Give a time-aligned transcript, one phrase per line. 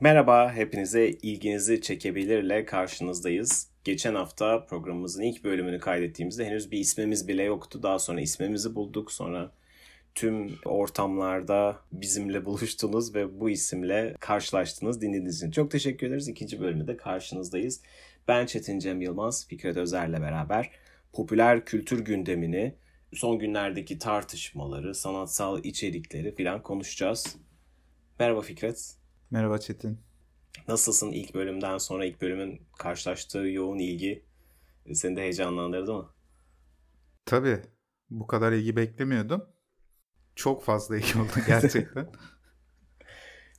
[0.00, 3.70] Merhaba, hepinize ilginizi çekebilirle karşınızdayız.
[3.84, 7.82] Geçen hafta programımızın ilk bölümünü kaydettiğimizde henüz bir ismimiz bile yoktu.
[7.82, 9.12] Daha sonra ismimizi bulduk.
[9.12, 9.52] Sonra
[10.14, 16.28] tüm ortamlarda bizimle buluştunuz ve bu isimle karşılaştınız, dinlediğiniz için çok teşekkür ederiz.
[16.28, 17.80] İkinci bölümde karşınızdayız.
[18.28, 20.70] Ben Çetin Cem Yılmaz, Fikret Özer'le beraber
[21.12, 22.74] popüler kültür gündemini,
[23.14, 27.36] son günlerdeki tartışmaları, sanatsal içerikleri filan konuşacağız.
[28.18, 28.97] Merhaba Fikret.
[29.30, 30.00] Merhaba Çetin.
[30.68, 34.24] Nasılsın ilk bölümden sonra ilk bölümün karşılaştığı yoğun ilgi
[34.92, 36.14] seni de heyecanlandırdı mı?
[37.24, 37.62] Tabii.
[38.10, 39.44] Bu kadar ilgi beklemiyordum.
[40.36, 42.08] Çok fazla ilgi oldu gerçekten.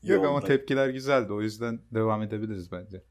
[0.04, 1.34] Yok ama tepkiler güzeldi.
[1.34, 3.04] O yüzden devam edebiliriz bence.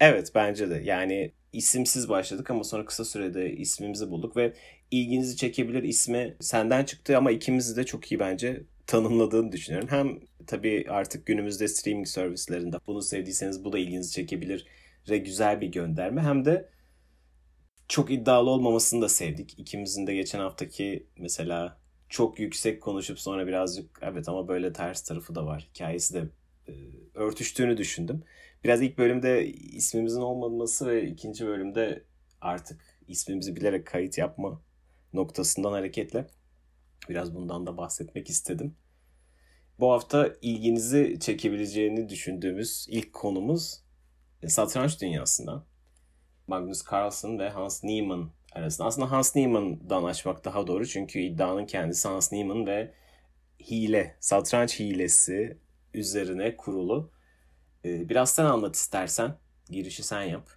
[0.00, 0.74] Evet bence de.
[0.74, 4.54] Yani isimsiz başladık ama sonra kısa sürede ismimizi bulduk ve
[4.90, 9.88] ilginizi çekebilir ismi senden çıktı ama ikimizi de çok iyi bence tanımladığını düşünüyorum.
[9.90, 14.66] Hem tabii artık günümüzde streaming servislerinde bunu sevdiyseniz bu da ilginizi çekebilir
[15.10, 16.22] ve güzel bir gönderme.
[16.22, 16.68] Hem de
[17.88, 19.58] çok iddialı olmamasını da sevdik.
[19.58, 25.34] İkimizin de geçen haftaki mesela çok yüksek konuşup sonra birazcık evet ama böyle ters tarafı
[25.34, 25.68] da var.
[25.74, 26.28] Hikayesi de
[26.68, 26.72] e,
[27.14, 28.22] örtüştüğünü düşündüm.
[28.64, 32.04] Biraz ilk bölümde ismimizin olmaması ve ikinci bölümde
[32.40, 34.62] artık ismimizi bilerek kayıt yapma
[35.12, 36.26] noktasından hareketle
[37.08, 38.76] biraz bundan da bahsetmek istedim.
[39.80, 43.82] Bu hafta ilginizi çekebileceğini düşündüğümüz ilk konumuz
[44.42, 45.64] e, satranç dünyasından.
[46.46, 48.86] Magnus Carlsen ve Hans Niemann arasında.
[48.86, 52.94] Aslında Hans Niemann'dan açmak daha doğru çünkü iddianın kendisi Hans Niemann ve
[53.60, 55.58] hile, satranç hilesi
[55.94, 57.12] üzerine kurulu.
[57.84, 59.38] E, biraz sen anlat istersen.
[59.70, 60.48] Girişi sen yap.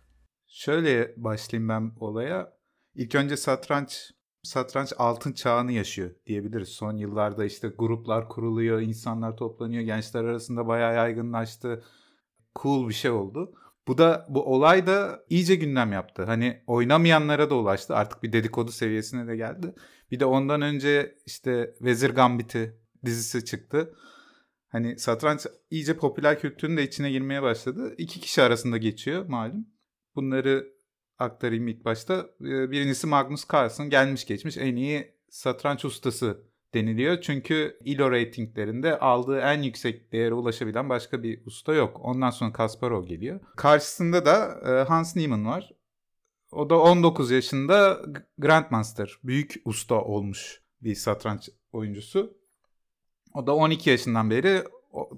[0.47, 2.53] Şöyle başlayayım ben olaya.
[2.95, 4.11] İlk önce satranç
[4.43, 6.69] satranç altın çağını yaşıyor diyebiliriz.
[6.69, 11.83] Son yıllarda işte gruplar kuruluyor, insanlar toplanıyor, gençler arasında bayağı yaygınlaştı.
[12.55, 13.53] Cool bir şey oldu.
[13.87, 16.23] Bu da bu olay da iyice gündem yaptı.
[16.23, 17.95] Hani oynamayanlara da ulaştı.
[17.95, 19.75] Artık bir dedikodu seviyesine de geldi.
[20.11, 23.95] Bir de ondan önce işte Vezir Gambit'i dizisi çıktı.
[24.67, 27.95] Hani satranç iyice popüler kültürün de içine girmeye başladı.
[27.97, 29.67] İki kişi arasında geçiyor malum.
[30.15, 30.78] Bunları
[31.19, 32.29] aktarayım ilk başta.
[32.41, 37.21] Ee, birincisi Magnus Carlsen gelmiş geçmiş en iyi satranç ustası deniliyor.
[37.21, 41.99] Çünkü ILO ratinglerinde aldığı en yüksek değere ulaşabilen başka bir usta yok.
[42.03, 43.39] Ondan sonra Kasparov geliyor.
[43.55, 45.71] Karşısında da e, Hans Niemann var.
[46.51, 48.01] O da 19 yaşında
[48.37, 52.37] Grandmaster, büyük usta olmuş bir satranç oyuncusu.
[53.33, 54.63] O da 12 yaşından beri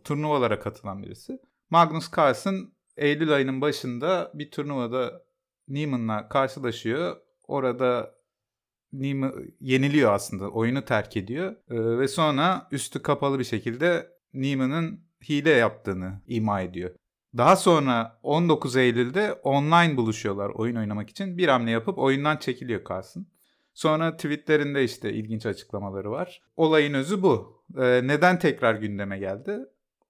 [0.03, 1.40] turnuvalara katılan birisi.
[1.69, 5.23] Magnus Carlsen Eylül ayının başında bir turnuvada
[5.73, 7.17] Neiman'la karşılaşıyor.
[7.47, 8.15] Orada
[8.93, 10.49] Neiman yeniliyor aslında.
[10.49, 11.51] Oyunu terk ediyor.
[11.51, 14.99] Ee, ve sonra üstü kapalı bir şekilde Neiman'ın
[15.29, 16.95] hile yaptığını ima ediyor.
[17.37, 21.37] Daha sonra 19 Eylül'de online buluşuyorlar oyun oynamak için.
[21.37, 23.25] Bir hamle yapıp oyundan çekiliyor Carlsen.
[23.73, 26.41] Sonra tweetlerinde işte ilginç açıklamaları var.
[26.57, 27.63] Olayın özü bu.
[27.77, 29.59] Ee, neden tekrar gündeme geldi?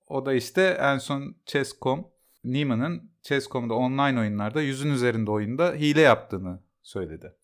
[0.07, 2.07] O da işte en son Chess.com
[2.43, 7.35] Neiman'ın Chess.com'da online oyunlarda yüzün üzerinde oyunda hile yaptığını söyledi.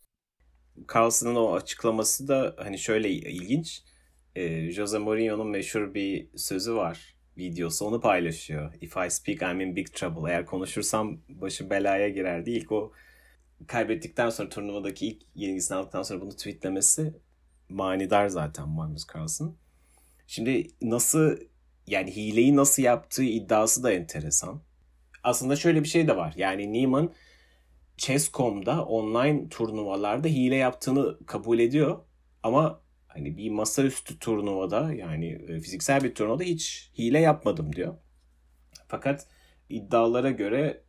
[0.94, 3.84] Carlson'ın o açıklaması da hani şöyle ilginç.
[4.36, 7.16] E, Jose Mourinho'nun meşhur bir sözü var.
[7.38, 8.74] Videosu onu paylaşıyor.
[8.82, 10.32] If I speak I'm in big trouble.
[10.32, 12.62] Eğer konuşursam başı belaya girer değil.
[12.62, 12.92] İlk o
[13.68, 17.14] kaybettikten sonra turnuvadaki ilk yenilgisini aldıktan sonra bunu tweetlemesi
[17.70, 19.54] manidar zaten Magnus Carlsen.
[20.28, 21.38] Şimdi nasıl
[21.88, 24.62] yani hileyi nasıl yaptığı iddiası da enteresan
[25.28, 26.34] aslında şöyle bir şey de var.
[26.38, 27.14] Yani Neiman
[27.98, 32.00] Chess.com'da online turnuvalarda hile yaptığını kabul ediyor.
[32.44, 37.98] Ama hani bir masaüstü turnuvada yani e, fiziksel bir turnuvada hiç hile yapmadım diyor.
[38.88, 39.28] Fakat
[39.70, 40.84] iddialara göre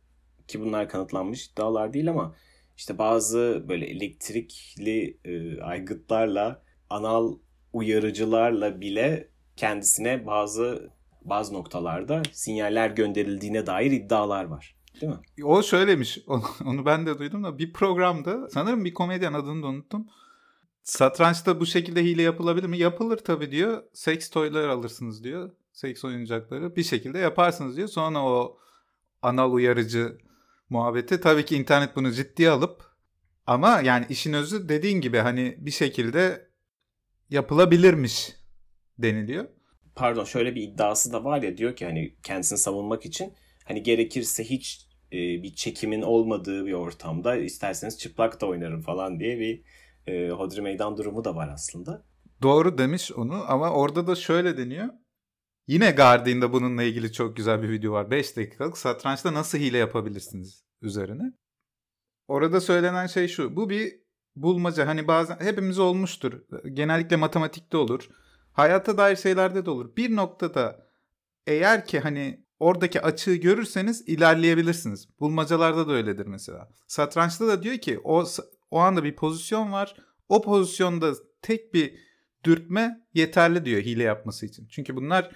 [0.47, 2.35] ki bunlar kanıtlanmış iddialar değil ama
[2.77, 7.37] işte bazı böyle elektrikli e, aygıtlarla anal
[7.73, 10.91] uyarıcılarla bile kendisine bazı
[11.29, 14.75] bazı noktalarda sinyaller gönderildiğine dair iddialar var.
[15.01, 15.43] Değil mi?
[15.43, 16.19] O söylemiş.
[16.65, 20.07] Onu ben de duydum da bir programda sanırım bir komedyen adını da unuttum.
[20.83, 22.77] Satrançta bu şekilde hile yapılabilir mi?
[22.77, 23.83] Yapılır tabii diyor.
[23.93, 25.51] Seks toylar alırsınız diyor.
[25.73, 27.87] Seks oyuncakları bir şekilde yaparsınız diyor.
[27.87, 28.57] Sonra o
[29.21, 30.17] anal uyarıcı
[30.69, 32.83] muhabbeti tabii ki internet bunu ciddiye alıp
[33.47, 36.49] ama yani işin özü dediğin gibi hani bir şekilde
[37.29, 38.35] yapılabilirmiş
[38.97, 39.58] deniliyor
[39.99, 43.33] pardon şöyle bir iddiası da var ya diyor ki hani kendisini savunmak için
[43.65, 49.39] hani gerekirse hiç e, bir çekimin olmadığı bir ortamda isterseniz çıplak da oynarım falan diye
[49.39, 49.61] bir
[50.07, 52.05] e, hodri meydan durumu da var aslında.
[52.41, 54.89] Doğru demiş onu ama orada da şöyle deniyor.
[55.67, 58.11] Yine Guardian'da bununla ilgili çok güzel bir video var.
[58.11, 61.23] 5 dakikalık satrançta nasıl hile yapabilirsiniz üzerine.
[62.27, 63.55] Orada söylenen şey şu.
[63.55, 63.93] Bu bir
[64.35, 64.87] bulmaca.
[64.87, 66.41] Hani bazen hepimiz olmuştur.
[66.73, 68.09] Genellikle matematikte olur.
[68.59, 69.95] Hayata dair şeylerde de olur.
[69.97, 70.85] Bir noktada
[71.47, 75.07] eğer ki hani oradaki açığı görürseniz ilerleyebilirsiniz.
[75.19, 76.69] Bulmacalarda da öyledir mesela.
[76.87, 78.25] Satrançta da diyor ki o
[78.71, 79.95] o anda bir pozisyon var.
[80.29, 81.95] O pozisyonda tek bir
[82.43, 84.67] dürtme yeterli diyor hile yapması için.
[84.67, 85.31] Çünkü bunlar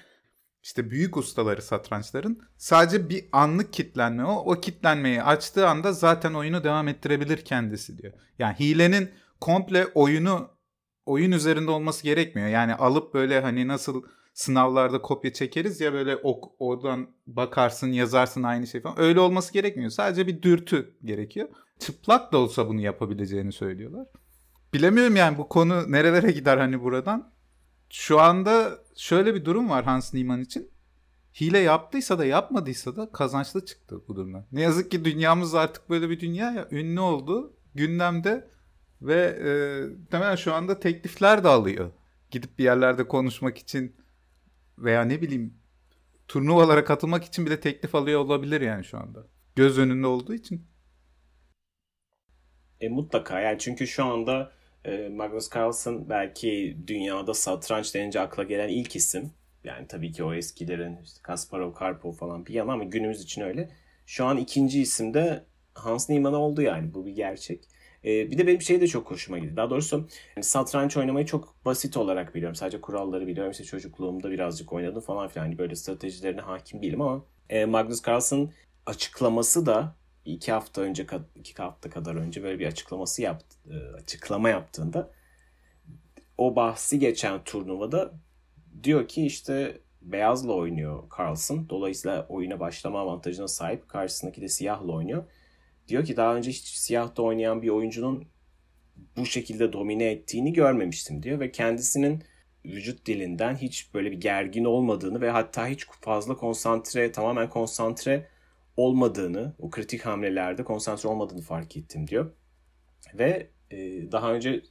[0.64, 4.36] işte büyük ustaları satrançların sadece bir anlık kitlenme o.
[4.36, 8.14] O kitlenmeyi açtığı anda zaten oyunu devam ettirebilir kendisi diyor.
[8.40, 9.12] Yani hilenin
[9.42, 10.50] komple oyunu
[11.06, 12.48] oyun üzerinde olması gerekmiyor.
[12.48, 14.04] Yani alıp böyle hani nasıl
[14.34, 19.00] sınavlarda kopya çekeriz ya böyle ok, oradan bakarsın yazarsın aynı şey falan.
[19.00, 19.90] Öyle olması gerekmiyor.
[19.90, 21.50] Sadece bir dürtü gerekiyor.
[21.80, 24.08] Çıplak da olsa bunu yapabileceğini söylüyorlar.
[24.74, 27.34] Bilemiyorum yani bu konu nerelere gider hani buradan.
[27.90, 30.72] Şu anda şöyle bir durum var Hans Niemann için.
[31.42, 34.48] Hile yaptıysa da yapmadıysa da kazançlı çıktı bu durumda.
[34.52, 38.48] Ne yazık ki dünyamız artık böyle bir dünya ya ünlü oldu gündemde
[39.04, 39.50] ve e,
[40.12, 41.92] temelen şu anda teklifler de alıyor.
[42.32, 43.96] Gidip bir yerlerde konuşmak için
[44.78, 45.54] veya ne bileyim
[46.28, 49.28] turnuvalara katılmak için bile teklif alıyor olabilir yani şu anda.
[49.56, 50.66] Göz önünde olduğu için.
[52.82, 54.52] E, mutlaka yani çünkü şu anda
[54.86, 59.32] e, Magnus Carlsen belki dünyada satranç denince akla gelen ilk isim.
[59.64, 63.70] Yani tabii ki o eskilerin işte Kasparov, Karpov falan bir yana ama günümüz için öyle.
[64.06, 67.68] Şu an ikinci isim de Hans Niemann oldu yani bu bir gerçek.
[68.06, 69.58] Ee, bir de benim şey de çok hoşuma gitti.
[69.58, 72.56] Daha doğrusu yani satranç oynamayı çok basit olarak biliyorum.
[72.56, 73.52] Sadece kuralları biliyorum.
[73.52, 75.46] İşte çocukluğumda birazcık oynadım falan filan.
[75.46, 78.50] Hani böyle stratejilerine hakim değilim ama e, Magnus Carlsen
[78.86, 79.96] açıklaması da
[80.26, 85.12] iki hafta önce iki hafta kadar önce böyle bir açıklaması yaptı e, açıklama yaptığında
[86.38, 88.14] o bahsi geçen turnuvada
[88.84, 91.70] diyor ki işte beyazla oynuyor Carlson.
[91.70, 93.90] Dolayısıyla oyuna başlama avantajına sahip.
[93.90, 95.24] Karşısındaki de siyahla oynuyor.
[95.88, 98.28] Diyor ki daha önce hiç siyahta oynayan bir oyuncunun
[99.18, 102.24] bu şekilde domine ettiğini görmemiştim diyor ve kendisinin
[102.66, 108.28] vücut dilinden hiç böyle bir gergin olmadığını ve hatta hiç fazla konsantre, tamamen konsantre
[108.78, 112.32] olmadığını, o kritik hamlelerde konsantre olmadığını fark ettim diyor.
[113.14, 113.78] Ve e,
[114.12, 114.62] daha önce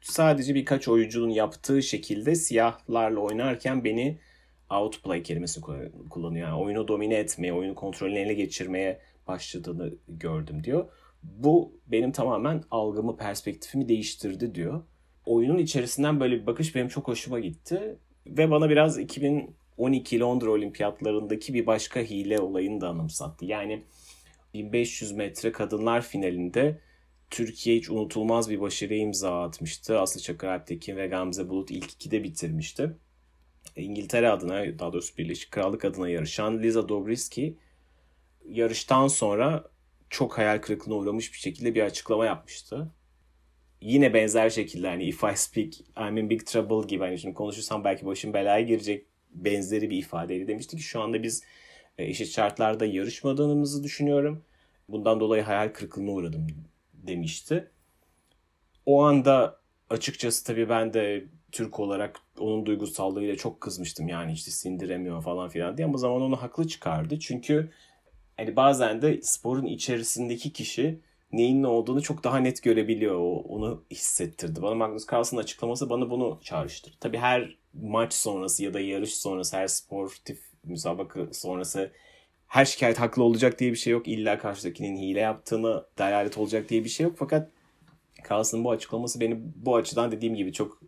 [0.00, 4.18] sadece birkaç oyuncunun yaptığı şekilde siyahlarla oynarken beni
[4.70, 5.60] outplay kelimesi
[6.10, 6.48] kullanıyor.
[6.48, 10.88] Yani oyunu domine etmeye, oyunu kontrolünü ele geçirmeye başladığını gördüm diyor.
[11.22, 14.82] Bu benim tamamen algımı, perspektifimi değiştirdi diyor.
[15.26, 17.98] Oyunun içerisinden böyle bir bakış benim çok hoşuma gitti.
[18.26, 23.44] Ve bana biraz 2012 Londra Olimpiyatlarındaki bir başka hile olayını da anımsattı.
[23.44, 23.82] Yani
[24.54, 26.80] 1500 metre kadınlar finalinde
[27.30, 30.00] Türkiye hiç unutulmaz bir başarıya imza atmıştı.
[30.00, 32.96] Aslı Çakır Alptekin ve Gamze Bulut ilk ikide bitirmişti.
[33.76, 37.56] İngiltere adına, daha doğrusu Birleşik Krallık adına yarışan Liza Dobriski
[38.48, 39.64] yarıştan sonra
[40.10, 42.92] çok hayal kırıklığına uğramış bir şekilde bir açıklama yapmıştı.
[43.80, 47.84] Yine benzer şekilde hani if I speak I'm in big trouble gibi hani şimdi konuşursam
[47.84, 51.42] belki başım belaya girecek benzeri bir ifadeyle demişti ki şu anda biz
[51.98, 54.44] e, eşit şartlarda yarışmadığımızı düşünüyorum.
[54.88, 56.46] Bundan dolayı hayal kırıklığına uğradım
[56.94, 57.70] demişti.
[58.86, 59.60] O anda
[59.90, 64.08] açıkçası tabii ben de Türk olarak onun duygusallığıyla çok kızmıştım.
[64.08, 67.18] Yani işte sindiremiyor falan filan diye ama zaman onu haklı çıkardı.
[67.18, 67.70] Çünkü
[68.36, 71.00] hani bazen de sporun içerisindeki kişi
[71.32, 73.18] neyin ne olduğunu çok daha net görebiliyor.
[73.44, 74.62] Onu hissettirdi.
[74.62, 76.96] Bana Magnus Carlsen'ın açıklaması bana bunu çağrıştırdı.
[77.00, 81.92] Tabii her maç sonrası ya da yarış sonrası, her sportif müsabaka sonrası
[82.46, 84.08] her şikayet haklı olacak diye bir şey yok.
[84.08, 87.16] İlla karşıdakinin hile yaptığını delalet olacak diye bir şey yok.
[87.18, 87.50] Fakat
[88.30, 90.82] Carlsen'ın bu açıklaması beni bu açıdan dediğim gibi çok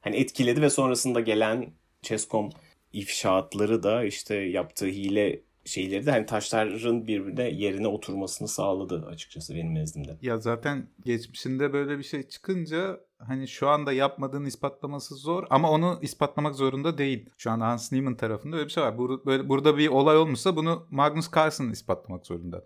[0.00, 2.50] hani etkiledi ve sonrasında gelen Chess.com
[2.92, 9.74] ifşaatları da işte yaptığı hile şeyleri de hani taşların birbirine yerine oturmasını sağladı açıkçası benim
[9.74, 10.18] nezdimde.
[10.22, 15.98] Ya zaten geçmişinde böyle bir şey çıkınca hani şu anda yapmadığını ispatlaması zor ama onu
[16.02, 17.30] ispatlamak zorunda değil.
[17.38, 18.98] Şu anda Hans Niemann tarafında öyle bir şey var.
[18.98, 22.64] Bur böyle, burada bir olay olmuşsa bunu Magnus Carlsen ispatlamak zorunda.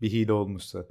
[0.00, 0.86] Bir hile olmuşsa.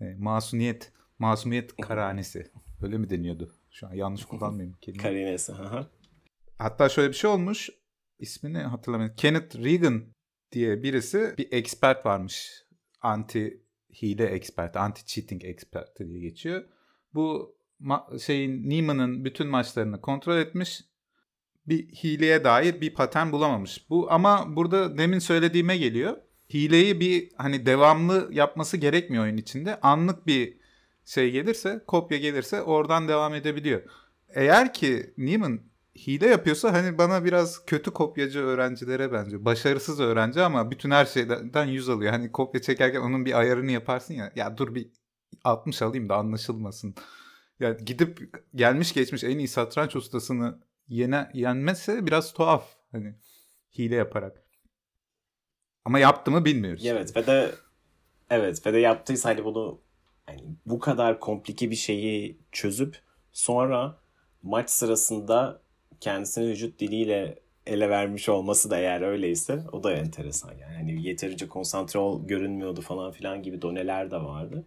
[0.00, 2.50] E, masumiyet, masumiyet karanesi.
[2.82, 3.52] Öyle mi deniyordu?
[3.70, 5.02] Şu an yanlış kullanmayayım kelimeyi.
[5.02, 5.52] Karinesi.
[6.58, 7.70] Hatta şöyle bir şey olmuş.
[8.18, 9.16] İsmini hatırlamıyorum.
[9.16, 10.02] Kenneth Reagan
[10.52, 12.64] diye birisi bir expert varmış.
[13.00, 13.62] Anti
[14.02, 16.64] hile expert, anti cheating expert diye geçiyor.
[17.14, 17.56] Bu
[18.20, 20.80] şeyin Niemann'ın bütün maçlarını kontrol etmiş.
[21.66, 23.90] Bir hileye dair bir patern bulamamış.
[23.90, 26.16] Bu ama burada demin söylediğime geliyor.
[26.54, 29.80] Hileyi bir hani devamlı yapması gerekmiyor oyun içinde.
[29.80, 30.60] Anlık bir
[31.04, 33.82] şey gelirse, kopya gelirse oradan devam edebiliyor.
[34.28, 39.44] Eğer ki Neiman hile yapıyorsa hani bana biraz kötü kopyacı öğrencilere bence.
[39.44, 42.12] Başarısız öğrenci ama bütün her şeyden yüz alıyor.
[42.12, 44.32] Hani kopya çekerken onun bir ayarını yaparsın ya.
[44.36, 44.90] Ya dur bir
[45.44, 46.94] 60 alayım da anlaşılmasın.
[47.60, 52.76] Ya gidip gelmiş geçmiş en iyi satranç ustasını yene, yenmezse biraz tuhaf.
[52.92, 53.14] Hani
[53.78, 54.44] hile yaparak.
[55.84, 56.86] Ama yaptı mı bilmiyoruz.
[56.86, 57.54] Evet ve de
[58.30, 59.80] evet ve de yaptıysa hani bunu
[60.28, 62.98] yani bu kadar komplike bir şeyi çözüp
[63.32, 64.02] sonra
[64.42, 65.62] maç sırasında
[66.00, 70.74] kendisini vücut diliyle ele vermiş olması da eğer öyleyse o da enteresan yani.
[70.74, 74.66] Hani yeterince konsantre ol görünmüyordu falan filan gibi doneler de vardı.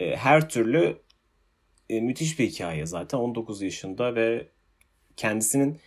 [0.00, 0.96] E, her türlü
[1.90, 4.48] e, müthiş bir hikaye zaten 19 yaşında ve
[5.16, 5.78] kendisinin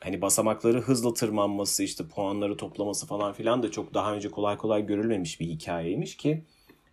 [0.00, 4.86] hani basamakları hızla tırmanması işte puanları toplaması falan filan da çok daha önce kolay kolay
[4.86, 6.44] görülmemiş bir hikayeymiş ki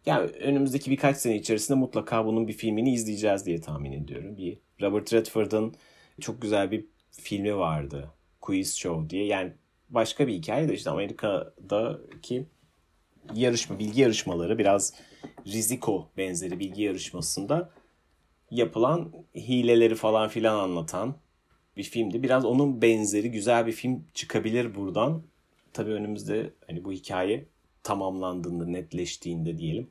[0.05, 4.37] yani önümüzdeki birkaç sene içerisinde mutlaka bunun bir filmini izleyeceğiz diye tahmin ediyorum.
[4.37, 5.75] Bir Robert Redford'ın
[6.21, 8.09] çok güzel bir filmi vardı.
[8.41, 9.25] Quiz Show diye.
[9.25, 9.53] Yani
[9.89, 12.45] başka bir hikaye de işte Amerika'daki
[13.33, 14.93] yarışma, bilgi yarışmaları biraz
[15.47, 17.69] Riziko benzeri bilgi yarışmasında
[18.51, 21.15] yapılan hileleri falan filan anlatan
[21.77, 22.23] bir filmdi.
[22.23, 25.23] Biraz onun benzeri güzel bir film çıkabilir buradan.
[25.73, 27.45] Tabii önümüzde hani bu hikaye
[27.83, 29.89] tamamlandığında, netleştiğinde diyelim.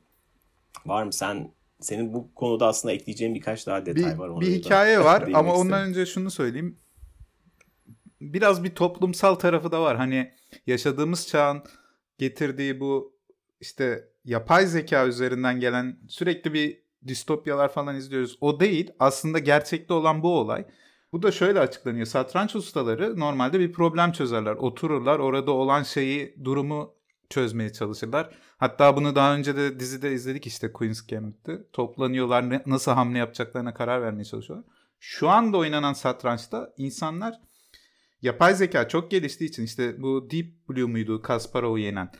[0.85, 4.41] Var mı sen senin bu konuda aslında ekleyeceğin birkaç daha detay bir, var.
[4.41, 6.77] Bir hikaye var ama ondan önce şunu söyleyeyim.
[8.21, 9.97] Biraz bir toplumsal tarafı da var.
[9.97, 10.31] Hani
[10.67, 11.63] yaşadığımız çağın
[12.17, 13.15] getirdiği bu
[13.59, 18.37] işte yapay zeka üzerinden gelen sürekli bir distopyalar falan izliyoruz.
[18.41, 18.91] O değil.
[18.99, 20.65] Aslında gerçekte olan bu olay.
[21.13, 22.05] Bu da şöyle açıklanıyor.
[22.05, 24.55] Satranç ustaları normalde bir problem çözerler.
[24.55, 26.93] Otururlar orada olan şeyi, durumu
[27.29, 28.29] çözmeye çalışırlar.
[28.57, 31.71] Hatta bunu daha önce de dizide izledik işte Queen's Gambit'te.
[31.73, 34.65] Toplanıyorlar nasıl hamle yapacaklarına karar vermeye çalışıyorlar.
[34.99, 37.39] Şu anda oynanan satrançta insanlar
[38.21, 42.11] yapay zeka çok geliştiği için işte bu Deep Blue muydu Kasparov'u yenen.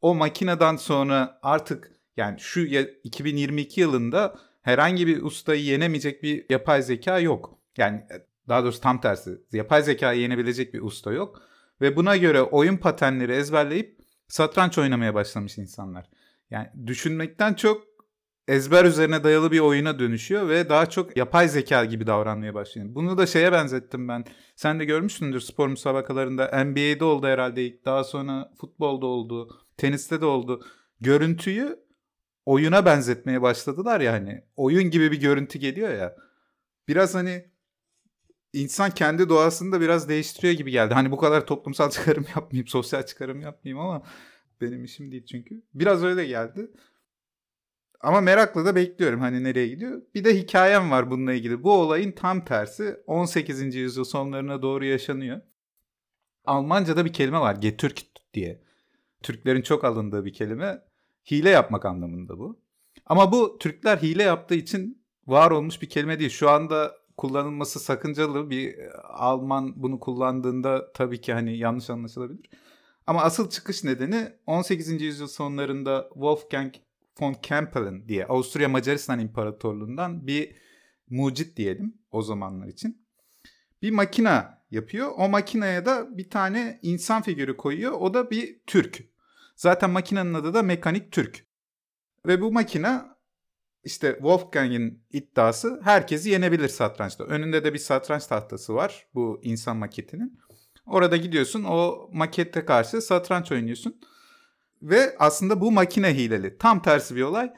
[0.00, 7.18] O makineden sonra artık yani şu 2022 yılında herhangi bir ustayı yenemeyecek bir yapay zeka
[7.18, 7.58] yok.
[7.76, 9.38] Yani e, daha doğrusu tam tersi.
[9.52, 11.42] Yapay zekayı yenebilecek bir usta yok.
[11.80, 16.10] Ve buna göre oyun patenleri ezberleyip satranç oynamaya başlamış insanlar.
[16.50, 17.89] Yani düşünmekten çok
[18.48, 22.86] ezber üzerine dayalı bir oyuna dönüşüyor ve daha çok yapay zeka gibi davranmaya başlıyor.
[22.90, 24.24] Bunu da şeye benzettim ben.
[24.56, 26.64] Sen de görmüşsündür spor müsabakalarında.
[26.64, 27.84] NBA'de oldu herhalde ilk.
[27.84, 29.48] Daha sonra futbolda oldu.
[29.76, 30.64] Teniste de oldu.
[31.00, 31.78] Görüntüyü
[32.46, 34.44] oyuna benzetmeye başladılar ya hani.
[34.56, 36.16] Oyun gibi bir görüntü geliyor ya.
[36.88, 37.44] Biraz hani
[38.52, 40.94] insan kendi doğasını da biraz değiştiriyor gibi geldi.
[40.94, 44.02] Hani bu kadar toplumsal çıkarım yapmayayım, sosyal çıkarım yapmayayım ama
[44.60, 45.62] benim işim değil çünkü.
[45.74, 46.70] Biraz öyle geldi.
[48.00, 50.02] Ama merakla da bekliyorum hani nereye gidiyor.
[50.14, 51.62] Bir de hikayem var bununla ilgili.
[51.62, 53.74] Bu olayın tam tersi 18.
[53.74, 55.40] yüzyıl sonlarına doğru yaşanıyor.
[56.44, 57.54] Almanca'da bir kelime var.
[57.54, 58.02] Getürk
[58.34, 58.62] diye.
[59.22, 60.82] Türklerin çok alındığı bir kelime.
[61.30, 62.60] Hile yapmak anlamında bu.
[63.06, 66.30] Ama bu Türkler hile yaptığı için var olmuş bir kelime değil.
[66.30, 72.50] Şu anda kullanılması sakıncalı bir e, Alman bunu kullandığında tabii ki hani yanlış anlaşılabilir.
[73.06, 75.02] Ama asıl çıkış nedeni 18.
[75.02, 76.74] yüzyıl sonlarında Wolfgang
[77.20, 80.56] von Kempelen diye Avusturya Macaristan İmparatorluğundan bir
[81.10, 83.06] mucit diyelim o zamanlar için.
[83.82, 85.12] Bir makina yapıyor.
[85.16, 87.92] O makineye da bir tane insan figürü koyuyor.
[87.92, 89.04] O da bir Türk.
[89.56, 91.46] Zaten makinenin adı da Mekanik Türk.
[92.26, 93.16] Ve bu makina
[93.84, 97.24] işte Wolfgang'in iddiası herkesi yenebilir satrançta.
[97.24, 100.38] Önünde de bir satranç tahtası var bu insan maketinin.
[100.86, 104.00] Orada gidiyorsun o makette karşı satranç oynuyorsun.
[104.82, 106.58] Ve aslında bu makine hileli.
[106.58, 107.52] Tam tersi bir olay.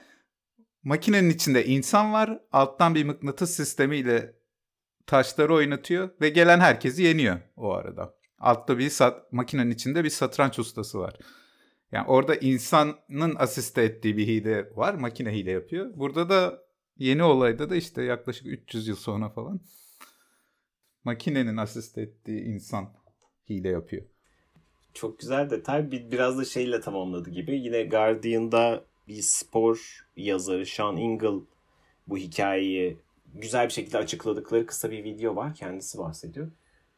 [0.82, 2.40] Makinenin içinde insan var.
[2.52, 4.36] Alttan bir mıknatıs sistemiyle
[5.06, 8.14] taşları oynatıyor ve gelen herkesi yeniyor o arada.
[8.38, 11.16] Altta bir sat, makinenin içinde bir satranç ustası var.
[11.92, 14.94] Yani orada insanın asiste ettiği bir hile var.
[14.94, 15.92] Makine hile yapıyor.
[15.96, 16.62] Burada da
[16.96, 19.60] yeni olayda da işte yaklaşık 300 yıl sonra falan
[21.04, 22.94] makinenin asist ettiği insan
[23.50, 24.11] hile yapıyor.
[24.94, 25.90] Çok güzel detay.
[25.90, 27.58] Bir, biraz da şeyle tamamladı gibi.
[27.60, 31.44] Yine Guardian'da bir spor yazarı Sean Ingle
[32.06, 32.96] bu hikayeyi
[33.34, 35.54] güzel bir şekilde açıkladıkları kısa bir video var.
[35.54, 36.50] Kendisi bahsediyor.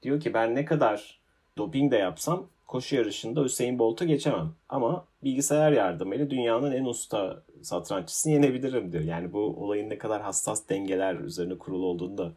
[0.02, 1.20] Diyor ki ben ne kadar
[1.58, 4.52] doping de yapsam koşu yarışında Hüseyin Bolt'u geçemem.
[4.68, 9.04] Ama bilgisayar yardımıyla dünyanın en usta satranççısını yenebilirim diyor.
[9.04, 12.32] Yani bu olayın ne kadar hassas dengeler üzerine kurulu olduğunu da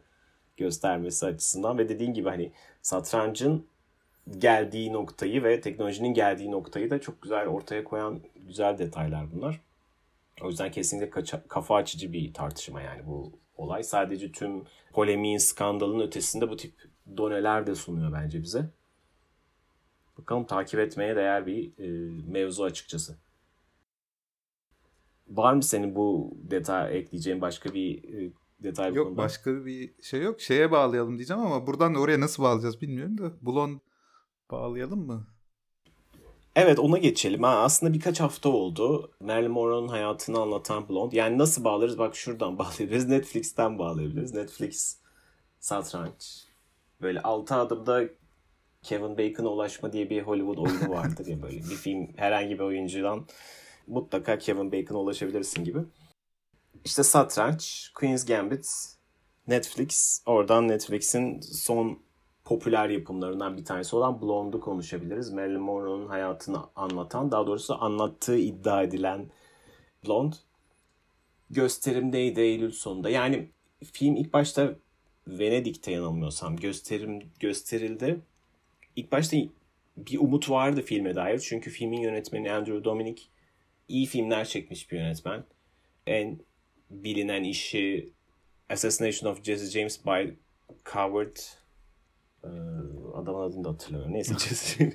[0.56, 3.66] göstermesi açısından ve dediğin gibi hani satrancın
[4.38, 9.60] geldiği noktayı ve teknolojinin geldiği noktayı da çok güzel ortaya koyan güzel detaylar bunlar.
[10.42, 13.82] O yüzden kesinlikle kafa açıcı bir tartışma yani bu olay.
[13.82, 16.72] Sadece tüm polemiğin, skandalın ötesinde bu tip
[17.16, 18.70] doneler de sunuyor bence bize.
[20.18, 23.16] Bakalım takip etmeye değer bir e, mevzu açıkçası.
[25.28, 29.22] Var mı senin bu detay ekleyeceğin başka bir e, detay Yok konuda?
[29.22, 30.40] başka bir şey yok.
[30.40, 33.32] Şeye bağlayalım diyeceğim ama buradan da oraya nasıl bağlayacağız bilmiyorum da.
[33.42, 33.78] Blond
[34.50, 35.26] bağlayalım mı?
[36.56, 37.42] Evet ona geçelim.
[37.42, 39.10] Ha, aslında birkaç hafta oldu.
[39.20, 41.12] Marilyn Monroe'nun hayatını anlatan Blond.
[41.12, 41.98] Yani nasıl bağlarız?
[41.98, 43.08] Bak şuradan bağlayabiliriz.
[43.08, 44.34] Netflix'ten bağlayabiliriz.
[44.34, 44.96] Netflix
[45.60, 46.44] satranç.
[47.00, 48.04] Böyle altı adımda
[48.82, 51.56] Kevin Bacon'a ulaşma diye bir Hollywood oyunu vardır ya böyle.
[51.56, 53.26] Bir film herhangi bir oyuncudan
[53.86, 55.78] mutlaka Kevin Bacon'a ulaşabilirsin gibi.
[56.84, 58.68] İşte satranç, Queen's Gambit,
[59.48, 60.22] Netflix.
[60.26, 61.98] Oradan Netflix'in son
[62.48, 65.30] popüler yapımlarından bir tanesi olan Blonde'u konuşabiliriz.
[65.30, 69.30] Marilyn Monroe'nun hayatını anlatan, daha doğrusu anlattığı iddia edilen
[70.06, 70.36] Blonde.
[71.50, 73.10] Gösterimdeydi Eylül sonunda.
[73.10, 73.50] Yani
[73.92, 74.74] film ilk başta
[75.26, 78.20] Venedik'te yanılmıyorsam gösterim gösterildi.
[78.96, 79.36] İlk başta
[79.96, 81.38] bir umut vardı filme dair.
[81.38, 83.22] Çünkü filmin yönetmeni Andrew Dominic
[83.88, 85.44] iyi filmler çekmiş bir yönetmen.
[86.06, 86.40] En
[86.90, 88.12] bilinen işi
[88.68, 90.30] Assassination of Jesse James by
[90.92, 91.36] Coward
[92.44, 92.48] ee,
[93.14, 94.14] adamın adını da hatırlamıyorum.
[94.14, 94.92] Neyse Jesse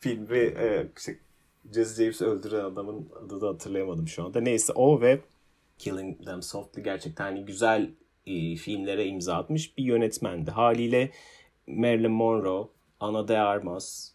[0.00, 1.18] filmi e, işte
[1.72, 4.40] Jesse James'i öldüren adamın adını da hatırlayamadım şu anda.
[4.40, 5.20] Neyse o ve
[5.78, 7.90] Killing Them Softly gerçekten hani güzel
[8.26, 10.50] e, filmlere imza atmış bir yönetmendi.
[10.50, 11.10] Haliyle
[11.66, 12.68] Marilyn Monroe,
[13.00, 14.12] Ana de Armas,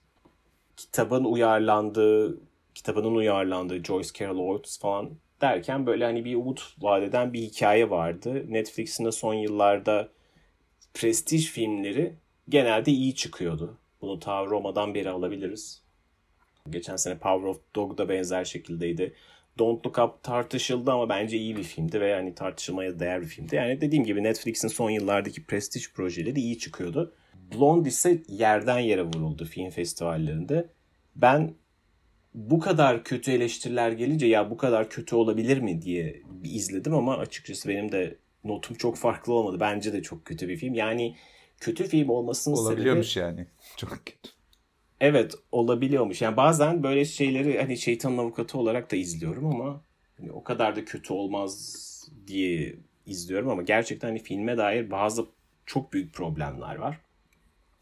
[0.77, 2.37] kitabın uyarlandığı,
[2.75, 5.09] kitabının uyarlandığı Joyce Carol Oates falan
[5.41, 8.45] derken böyle hani bir umut vadeden bir hikaye vardı.
[8.47, 10.09] Netflix'in de son yıllarda
[10.93, 12.15] prestij filmleri
[12.49, 13.77] genelde iyi çıkıyordu.
[14.01, 15.81] Bunu ta Roma'dan beri alabiliriz.
[16.69, 19.13] Geçen sene Power of Dog da benzer şekildeydi.
[19.59, 23.55] Don't Look Up tartışıldı ama bence iyi bir filmdi ve yani tartışılmaya değer bir filmdi.
[23.55, 27.13] Yani dediğim gibi Netflix'in son yıllardaki prestij projeleri iyi çıkıyordu.
[27.53, 30.69] Blonde ise yerden yere vuruldu film festivallerinde.
[31.15, 31.53] Ben
[32.33, 37.69] bu kadar kötü eleştiriler gelince ya bu kadar kötü olabilir mi diye izledim ama açıkçası
[37.69, 39.57] benim de notum çok farklı olmadı.
[39.59, 40.73] Bence de çok kötü bir film.
[40.73, 41.15] Yani
[41.59, 43.25] kötü film olmasının Olabiliyormuş sebebi...
[43.25, 43.47] yani.
[43.77, 44.29] Çok kötü.
[45.01, 46.21] Evet olabiliyormuş.
[46.21, 49.81] Yani bazen böyle şeyleri hani şeytanın avukatı olarak da izliyorum ama
[50.17, 51.85] hani o kadar da kötü olmaz
[52.27, 55.25] diye izliyorum ama gerçekten hani filme dair bazı
[55.65, 56.99] çok büyük problemler var.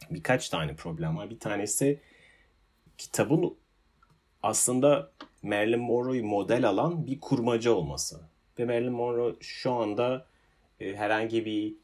[0.09, 1.29] Birkaç tane problem var.
[1.29, 1.99] Bir tanesi
[2.97, 3.57] kitabın
[4.43, 5.11] aslında
[5.43, 8.21] Marilyn Monroe'yu model alan bir kurmaca olması.
[8.59, 10.25] Ve Marilyn Monroe şu anda
[10.79, 11.75] e, herhangi bir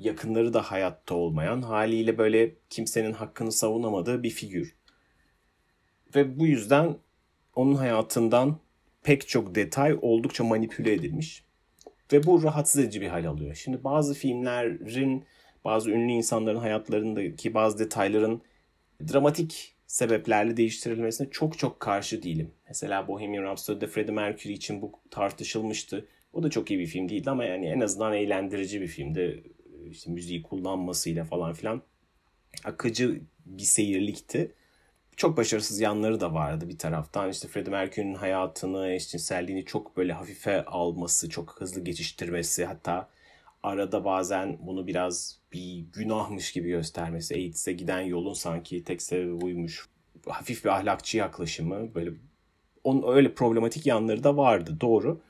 [0.00, 4.76] yakınları da hayatta olmayan haliyle böyle kimsenin hakkını savunamadığı bir figür.
[6.14, 6.96] Ve bu yüzden
[7.54, 8.58] onun hayatından
[9.02, 11.44] pek çok detay oldukça manipüle edilmiş.
[12.12, 13.54] Ve bu rahatsız edici bir hal alıyor.
[13.54, 15.24] Şimdi bazı filmlerin,
[15.64, 18.42] bazı ünlü insanların hayatlarındaki bazı detayların
[19.12, 22.50] dramatik sebeplerle değiştirilmesine çok çok karşı değilim.
[22.68, 26.08] Mesela Bohemian Rhapsody'de Freddie Mercury için bu tartışılmıştı.
[26.32, 29.44] O da çok iyi bir film değildi ama yani en azından eğlendirici bir filmdi
[29.90, 31.82] işte müziği kullanmasıyla falan filan
[32.64, 34.54] akıcı bir seyirlikti.
[35.16, 37.30] Çok başarısız yanları da vardı bir taraftan.
[37.30, 43.08] İşte Freddie Mercury'nin hayatını, eşcinselliğini çok böyle hafife alması, çok hızlı geçiştirmesi hatta
[43.62, 47.34] arada bazen bunu biraz bir günahmış gibi göstermesi.
[47.34, 49.88] AIDS'e giden yolun sanki tek sebebi buymuş.
[50.26, 52.10] Hafif bir ahlakçı yaklaşımı böyle
[52.84, 55.20] onun öyle problematik yanları da vardı doğru.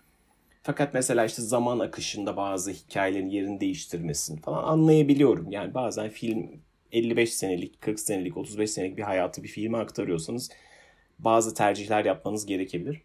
[0.62, 5.50] Fakat mesela işte zaman akışında bazı hikayelerin yerini değiştirmesini falan anlayabiliyorum.
[5.50, 6.60] Yani bazen film
[6.92, 10.50] 55 senelik, 40 senelik, 35 senelik bir hayatı bir filme aktarıyorsanız
[11.18, 13.02] bazı tercihler yapmanız gerekebilir.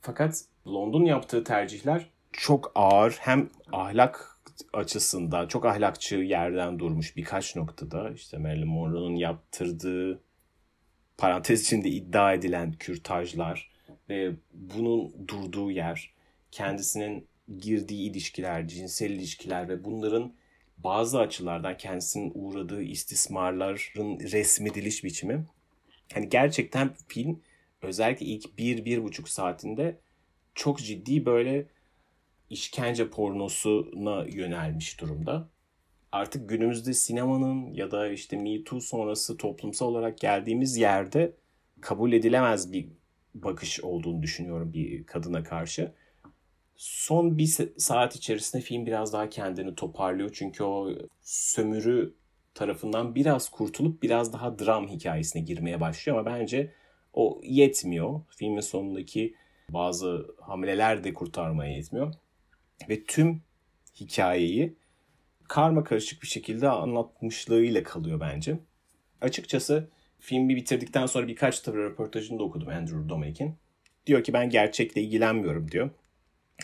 [0.00, 4.40] Fakat London yaptığı tercihler çok ağır hem ahlak
[4.72, 8.10] açısından çok ahlakçı yerden durmuş birkaç noktada.
[8.10, 10.22] İşte Marilyn Monroe'nun yaptırdığı
[11.18, 13.70] parantez içinde iddia edilen kürtajlar
[14.08, 16.15] ve bunun durduğu yer
[16.56, 20.32] kendisinin girdiği ilişkiler, cinsel ilişkiler ve bunların
[20.78, 25.46] bazı açılardan kendisinin uğradığı istismarların resmediliş biçimi.
[26.14, 27.40] Hani gerçekten film
[27.82, 29.98] özellikle ilk bir, bir buçuk saatinde
[30.54, 31.66] çok ciddi böyle
[32.50, 35.48] işkence pornosuna yönelmiş durumda.
[36.12, 41.32] Artık günümüzde sinemanın ya da işte Me Too sonrası toplumsal olarak geldiğimiz yerde
[41.80, 42.88] kabul edilemez bir
[43.34, 45.92] bakış olduğunu düşünüyorum bir kadına karşı.
[46.76, 47.46] Son bir
[47.78, 50.30] saat içerisinde film biraz daha kendini toparlıyor.
[50.32, 50.90] Çünkü o
[51.22, 52.14] sömürü
[52.54, 56.18] tarafından biraz kurtulup biraz daha dram hikayesine girmeye başlıyor.
[56.18, 56.72] Ama bence
[57.12, 58.20] o yetmiyor.
[58.36, 59.34] Filmin sonundaki
[59.68, 62.14] bazı hamleler de kurtarmaya yetmiyor.
[62.88, 63.42] Ve tüm
[64.00, 64.76] hikayeyi
[65.48, 68.58] karma karışık bir şekilde anlatmışlığıyla kalıyor bence.
[69.20, 73.54] Açıkçası filmi bitirdikten sonra birkaç tabi röportajını da okudum Andrew Dominik'in.
[74.06, 75.90] Diyor ki ben gerçekle ilgilenmiyorum diyor.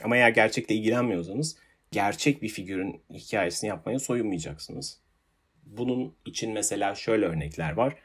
[0.05, 1.57] Ama eğer gerçekle ilgilenmiyorsanız
[1.91, 5.01] gerçek bir figürün hikayesini yapmaya soyunmayacaksınız.
[5.67, 7.97] Bunun için mesela şöyle örnekler var.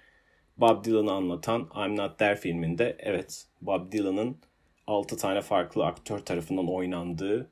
[0.57, 4.37] Bob Dylan'ı anlatan I'm Not There filminde evet Bob Dylan'ın
[4.87, 7.49] 6 tane farklı aktör tarafından oynandığı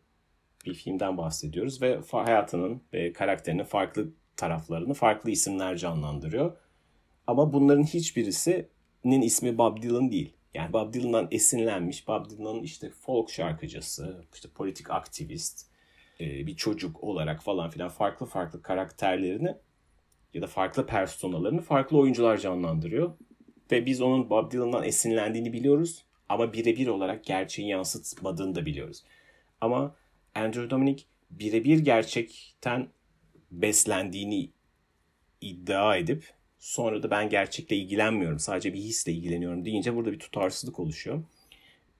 [0.65, 6.57] bir filmden bahsediyoruz ve hayatının ve karakterinin farklı taraflarını farklı isimler canlandırıyor.
[7.27, 10.33] Ama bunların hiçbirisinin ismi Bob Dylan değil.
[10.55, 15.67] Yani Bob Dylan'dan esinlenmiş, Bob Dylan'ın işte folk şarkıcısı, işte politik aktivist,
[16.19, 19.55] e, bir çocuk olarak falan filan farklı farklı karakterlerini
[20.33, 23.17] ya da farklı personalarını farklı oyuncular canlandırıyor.
[23.71, 29.03] Ve biz onun Bob Dylan'dan esinlendiğini biliyoruz ama birebir olarak gerçeği yansıtmadığını da biliyoruz.
[29.61, 29.95] Ama
[30.35, 32.89] Andrew Dominic birebir gerçekten
[33.51, 34.51] beslendiğini
[35.41, 36.34] iddia edip
[36.65, 41.23] sonra da ben gerçekle ilgilenmiyorum sadece bir hisle ilgileniyorum deyince burada bir tutarsızlık oluşuyor.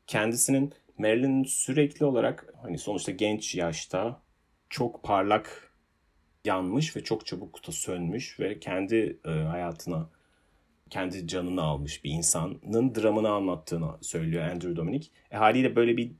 [0.07, 4.21] Kendisinin Marilyn'in sürekli olarak hani sonuçta genç yaşta
[4.69, 5.73] çok parlak
[6.45, 10.09] yanmış ve çok çabuk da sönmüş ve kendi e, hayatına
[10.89, 15.09] kendi canını almış bir insanın dramını anlattığını söylüyor Andrew Dominic.
[15.31, 16.11] E, haliyle böyle bir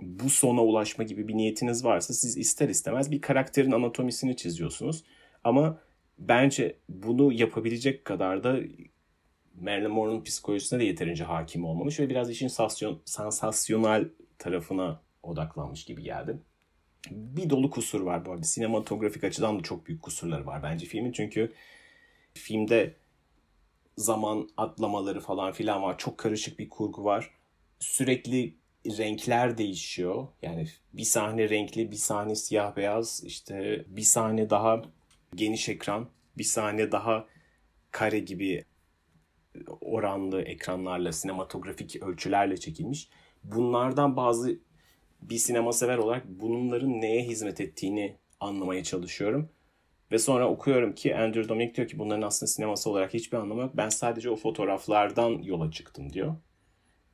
[0.00, 5.04] bu sona ulaşma gibi bir niyetiniz varsa siz ister istemez bir karakterin anatomisini çiziyorsunuz.
[5.44, 5.78] Ama
[6.28, 8.58] bence bunu yapabilecek kadar da
[9.60, 14.08] Marilyn Monroe'nun psikolojisine de yeterince hakim olmamış ve biraz işin sasyon, sansasyonel
[14.38, 16.38] tarafına odaklanmış gibi geldi.
[17.10, 18.42] Bir dolu kusur var bu arada.
[18.42, 21.12] Sinematografik açıdan da çok büyük kusurları var bence filmin.
[21.12, 21.52] Çünkü
[22.34, 22.94] filmde
[23.96, 25.98] zaman atlamaları falan filan var.
[25.98, 27.30] Çok karışık bir kurgu var.
[27.80, 28.54] Sürekli
[28.86, 30.28] renkler değişiyor.
[30.42, 34.82] Yani bir sahne renkli, bir sahne siyah beyaz, işte bir sahne daha
[35.34, 37.26] geniş ekran, bir sahne daha
[37.90, 38.64] kare gibi
[39.80, 43.08] oranlı ekranlarla, sinematografik ölçülerle çekilmiş.
[43.44, 44.58] Bunlardan bazı
[45.22, 49.48] bir sinema sever olarak bunların neye hizmet ettiğini anlamaya çalışıyorum.
[50.12, 53.76] Ve sonra okuyorum ki Andrew Dominic diyor ki bunların aslında sineması olarak hiçbir anlamı yok.
[53.76, 56.36] Ben sadece o fotoğraflardan yola çıktım diyor.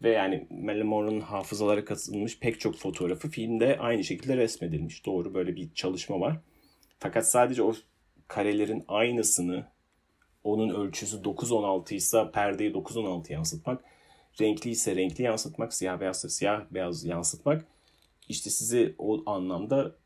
[0.02, 5.06] Ve yani Marilyn Monroe'nun hafızalara katılmış pek çok fotoğrafı filmde aynı şekilde resmedilmiş.
[5.06, 6.40] Doğru böyle bir çalışma var.
[6.98, 7.74] Fakat sadece o
[8.28, 9.64] karelerin aynısını
[10.44, 13.84] onun ölçüsü 9-16 ise perdeyi 9-16 yansıtmak.
[14.40, 15.74] Renkli ise renkli yansıtmak.
[15.74, 17.64] Siyah beyazsa siyah beyaz yansıtmak.
[18.28, 19.96] İşte sizi o anlamda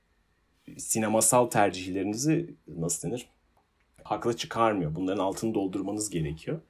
[0.79, 3.27] sinemasal tercihlerinizi nasıl denir?
[4.05, 4.95] Haklı çıkarmıyor.
[4.95, 6.61] Bunların altını doldurmanız gerekiyor.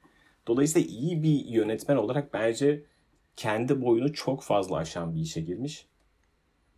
[0.47, 2.83] Dolayısıyla iyi bir yönetmen olarak bence
[3.35, 5.85] kendi boyunu çok fazla aşan bir işe girmiş.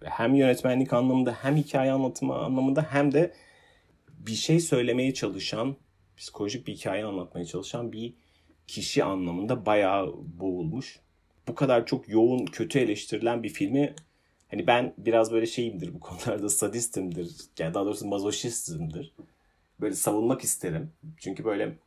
[0.03, 3.33] Hem yönetmenlik anlamında hem hikaye anlatımı anlamında hem de
[4.19, 5.75] bir şey söylemeye çalışan,
[6.17, 8.13] psikolojik bir hikaye anlatmaya çalışan bir
[8.67, 10.99] kişi anlamında bayağı boğulmuş.
[11.47, 13.95] Bu kadar çok yoğun, kötü eleştirilen bir filmi
[14.51, 17.35] hani ben biraz böyle şeyimdir bu konularda sadistimdir.
[17.59, 19.13] Yani daha doğrusu mazoşistimdir.
[19.79, 20.91] Böyle savunmak isterim.
[21.17, 21.77] Çünkü böyle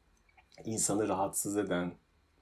[0.64, 1.92] insanı rahatsız eden,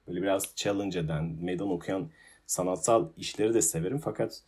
[0.07, 2.09] böyle biraz challenge eden, meydan okuyan
[2.47, 3.99] sanatsal işleri de severim.
[3.99, 4.43] Fakat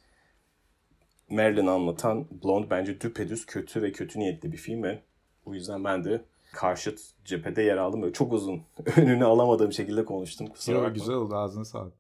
[1.30, 5.02] Marilyn anlatan Blonde bence düpedüz kötü ve kötü niyetli bir film ve
[5.46, 8.02] bu yüzden ben de karşıt cephede yer aldım.
[8.02, 8.62] Böyle çok uzun
[8.98, 10.48] önünü alamadığım şekilde konuştum.
[10.48, 11.94] Kusura Yo, Güzel oldu ağzına sağlık.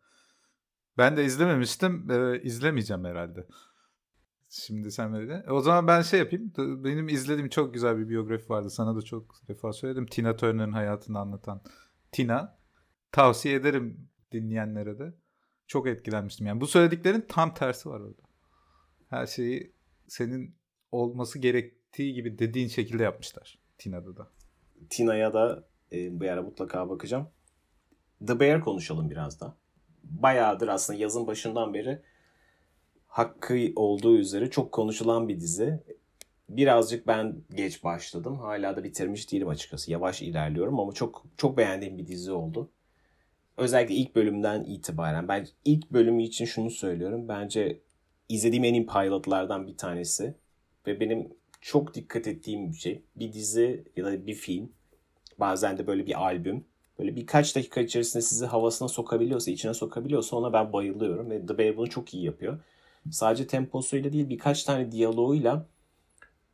[0.97, 2.11] Ben de izlememiştim.
[2.11, 3.47] Ee, izlemeyeceğim herhalde.
[4.49, 5.43] Şimdi sen dedi.
[5.49, 6.53] O zaman ben şey yapayım.
[6.57, 8.69] Benim izlediğim çok güzel bir biyografi vardı.
[8.69, 10.05] Sana da çok defa söyledim.
[10.05, 11.61] Tina Turner'ın hayatını anlatan
[12.11, 12.59] Tina.
[13.11, 15.13] Tavsiye ederim dinleyenlere de.
[15.67, 16.47] Çok etkilenmiştim.
[16.47, 18.21] Yani bu söylediklerin tam tersi var orada.
[19.09, 19.73] Her şeyi
[20.07, 20.55] senin
[20.91, 21.39] olması
[21.89, 23.59] gerektiği gibi dediğin şekilde yapmışlar.
[23.77, 24.27] Tina'da da.
[24.89, 27.29] Tina'ya da e, bir ara mutlaka bakacağım.
[28.27, 29.55] The Bear konuşalım biraz da.
[30.03, 32.01] Bayağıdır aslında yazın başından beri
[33.07, 35.79] hakkı olduğu üzere çok konuşulan bir dizi.
[36.49, 38.39] Birazcık ben geç başladım.
[38.39, 39.91] Hala da bitirmiş değilim açıkçası.
[39.91, 42.69] Yavaş ilerliyorum ama çok çok beğendiğim bir dizi oldu.
[43.57, 45.27] Özellikle ilk bölümden itibaren.
[45.27, 47.27] Ben ilk bölümü için şunu söylüyorum.
[47.27, 47.81] Bence
[48.29, 50.35] izlediğim en iyi pilotlardan bir tanesi.
[50.87, 53.03] Ve benim çok dikkat ettiğim bir şey.
[53.15, 54.71] Bir dizi ya da bir film.
[55.39, 56.65] Bazen de böyle bir albüm.
[56.99, 61.29] Böyle birkaç dakika içerisinde sizi havasına sokabiliyorsa, içine sokabiliyorsa ona ben bayılıyorum.
[61.29, 62.59] Ve The Bear bunu çok iyi yapıyor.
[63.11, 65.65] Sadece temposuyla değil birkaç tane diyaloğuyla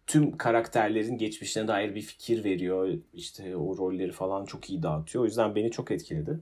[0.08, 2.94] tüm karakterlerin geçmişine dair bir fikir veriyor.
[3.14, 5.24] İşte o rolleri falan çok iyi dağıtıyor.
[5.24, 6.40] O yüzden beni çok etkiledi.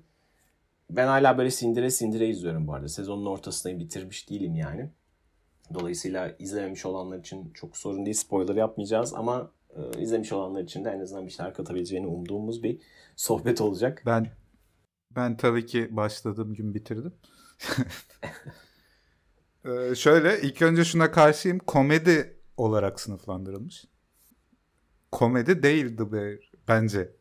[0.89, 2.87] Ben hala böyle sindire sindire izliyorum bu arada.
[2.87, 4.89] Sezonun ortasındayım bitirmiş değilim yani.
[5.73, 8.15] Dolayısıyla izlememiş olanlar için çok sorun değil.
[8.15, 12.81] Spoiler yapmayacağız ama e, izlemiş olanlar için de en azından bir şeyler katabileceğini umduğumuz bir
[13.15, 14.03] sohbet olacak.
[14.05, 14.27] Ben
[15.15, 17.13] ben tabii ki başladığım gün bitirdim.
[19.65, 21.59] ee, şöyle ilk önce şuna karşıyım.
[21.59, 23.85] Komedi olarak sınıflandırılmış.
[25.11, 27.11] Komedi değildi be, bence.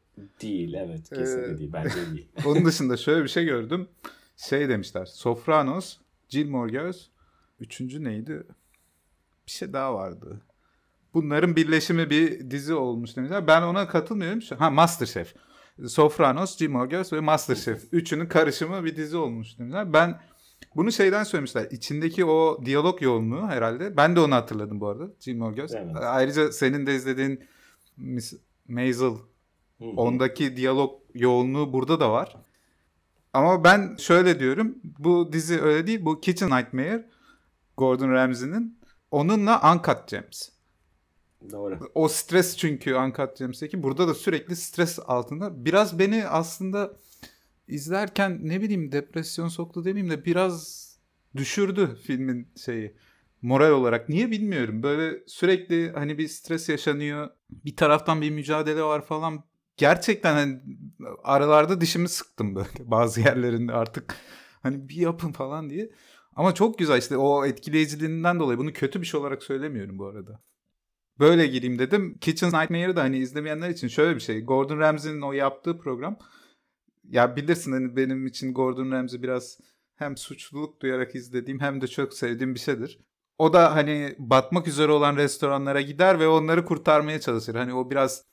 [0.42, 2.28] Değil evet kesinlikle ee, değil bence değil.
[2.46, 3.88] onun dışında şöyle bir şey gördüm.
[4.37, 5.96] Şey demişler Sopranos,
[6.28, 7.07] Gilmore Girls,
[7.62, 8.42] üçüncü neydi?
[9.46, 10.40] Bir şey daha vardı.
[11.14, 13.46] Bunların birleşimi bir dizi olmuş demişler.
[13.46, 14.40] Ben ona katılmıyorum.
[14.59, 15.35] Ha Masterchef.
[15.87, 17.85] Sopranos, Gilmore Girls ve Masterchef.
[17.92, 19.92] Üçünün karışımı bir dizi olmuş demişler.
[19.92, 20.20] Ben
[20.77, 21.68] bunu şeyden söylemişler.
[21.70, 23.96] İçindeki o diyalog yoğunluğu herhalde.
[23.96, 25.11] Ben de onu hatırladım bu arada.
[25.20, 25.75] Gilmore Girls.
[25.75, 25.96] Evet.
[25.96, 27.44] Ayrıca senin de izlediğin
[27.96, 28.35] Miss
[28.68, 29.12] Maisel
[29.81, 32.37] ondaki diyalog yoğunluğu burada da var.
[33.33, 34.79] Ama ben şöyle diyorum.
[34.98, 36.05] Bu dizi öyle değil.
[36.05, 37.09] Bu Kitchen Nightmare
[37.83, 38.79] Gordon Ramsay'nin
[39.11, 40.49] onunla Uncut Gems.
[41.51, 41.79] Doğru.
[41.95, 43.83] O stres çünkü Uncut Gems'teki.
[43.83, 45.64] Burada da sürekli stres altında.
[45.64, 46.97] Biraz beni aslında
[47.68, 50.88] izlerken ne bileyim depresyon soktu demeyeyim de biraz
[51.37, 52.97] düşürdü filmin şeyi.
[53.42, 54.09] Moral olarak.
[54.09, 54.83] Niye bilmiyorum.
[54.83, 57.31] Böyle sürekli hani bir stres yaşanıyor.
[57.51, 59.45] Bir taraftan bir mücadele var falan.
[59.77, 60.61] Gerçekten hani
[61.25, 64.16] aralarda dişimi sıktım böyle bazı yerlerinde artık
[64.62, 65.90] hani bir yapın falan diye.
[66.37, 70.42] Ama çok güzel işte o etkileyiciliğinden dolayı bunu kötü bir şey olarak söylemiyorum bu arada.
[71.18, 72.18] Böyle gireyim dedim.
[72.21, 74.45] Kitchen Nightmare'ı da hani izlemeyenler için şöyle bir şey.
[74.45, 76.18] Gordon Ramsay'nin o yaptığı program
[77.05, 79.59] ya bilirsin hani benim için Gordon Ramsay biraz
[79.97, 82.99] hem suçluluk duyarak izlediğim hem de çok sevdiğim bir şeydir.
[83.38, 87.55] O da hani batmak üzere olan restoranlara gider ve onları kurtarmaya çalışır.
[87.55, 88.25] Hani o biraz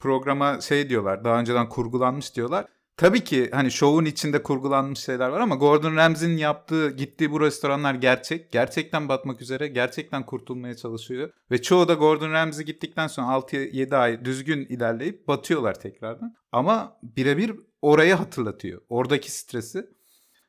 [0.00, 2.66] programa şey diyorlar daha önceden kurgulanmış diyorlar.
[2.96, 7.94] Tabii ki hani şovun içinde kurgulanmış şeyler var ama Gordon Ramsay'nin yaptığı, gittiği bu restoranlar
[7.94, 8.52] gerçek.
[8.52, 11.30] Gerçekten batmak üzere, gerçekten kurtulmaya çalışıyor.
[11.50, 16.34] Ve çoğu da Gordon Ramsay gittikten sonra 6-7 ay düzgün ilerleyip batıyorlar tekrardan.
[16.52, 17.52] Ama birebir
[17.82, 18.82] orayı hatırlatıyor.
[18.88, 19.86] Oradaki stresi.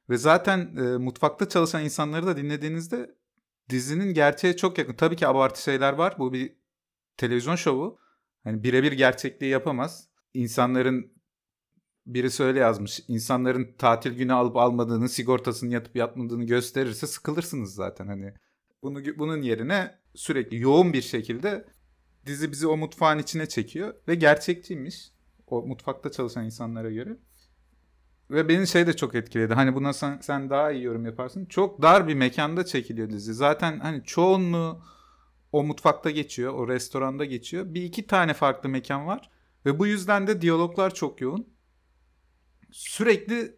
[0.09, 3.15] Ve zaten e, mutfakta çalışan insanları da dinlediğinizde
[3.69, 4.93] dizinin gerçeğe çok yakın.
[4.93, 6.15] Tabii ki abartı şeyler var.
[6.19, 6.55] Bu bir
[7.17, 7.97] televizyon şovu.
[8.43, 10.09] Hani birebir gerçekliği yapamaz.
[10.33, 11.12] İnsanların
[12.05, 13.01] birisi öyle yazmış.
[13.07, 18.33] İnsanların tatil günü alıp almadığını, sigortasını yatıp yatmadığını gösterirse sıkılırsınız zaten hani.
[18.83, 21.65] Bunu bunun yerine sürekli yoğun bir şekilde
[22.25, 25.11] dizi bizi o mutfağın içine çekiyor ve gerçekçiymiş.
[25.47, 27.17] O mutfakta çalışan insanlara göre.
[28.31, 29.53] Ve beni şey de çok etkiledi.
[29.53, 31.45] Hani buna sen, sen daha iyi yorum yaparsın.
[31.45, 33.33] Çok dar bir mekanda çekiliyor dizi.
[33.33, 34.81] Zaten hani çoğunluğu
[35.51, 37.65] o mutfakta geçiyor, o restoranda geçiyor.
[37.73, 39.29] Bir iki tane farklı mekan var.
[39.65, 41.52] Ve bu yüzden de diyaloglar çok yoğun
[42.73, 43.55] sürekli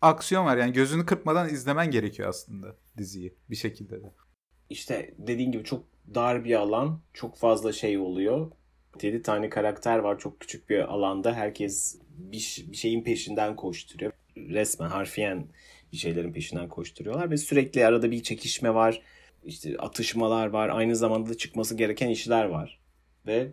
[0.00, 0.56] aksiyon var.
[0.56, 4.12] Yani gözünü kırpmadan izlemen gerekiyor aslında diziyi bir şekilde de.
[4.70, 7.00] İşte dediğin gibi çok dar bir alan.
[7.14, 8.50] Çok fazla şey oluyor.
[9.02, 11.34] 7 tane karakter var çok küçük bir alanda.
[11.34, 14.12] Herkes bir, bir şeyin peşinden koşturuyor.
[14.36, 15.46] Resmen harfiyen
[15.92, 19.02] bir şeylerin peşinden koşturuyorlar ve sürekli arada bir çekişme var.
[19.44, 20.68] İşte atışmalar var.
[20.68, 22.80] Aynı zamanda da çıkması gereken işler var.
[23.26, 23.52] Ve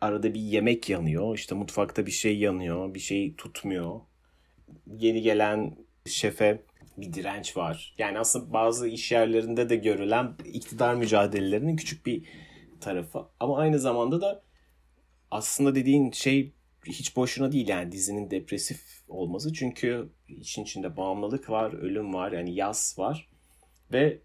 [0.00, 1.34] arada bir yemek yanıyor.
[1.34, 2.94] İşte mutfakta bir şey yanıyor.
[2.94, 4.00] Bir şey tutmuyor
[4.86, 6.62] yeni gelen şefe
[6.96, 7.94] bir direnç var.
[7.98, 12.28] Yani aslında bazı iş yerlerinde de görülen iktidar mücadelelerinin küçük bir
[12.80, 13.26] tarafı.
[13.40, 14.42] Ama aynı zamanda da
[15.30, 16.54] aslında dediğin şey
[16.86, 19.52] hiç boşuna değil yani dizinin depresif olması.
[19.52, 23.28] Çünkü için içinde bağımlılık var, ölüm var, yani yas var.
[23.92, 24.20] Ve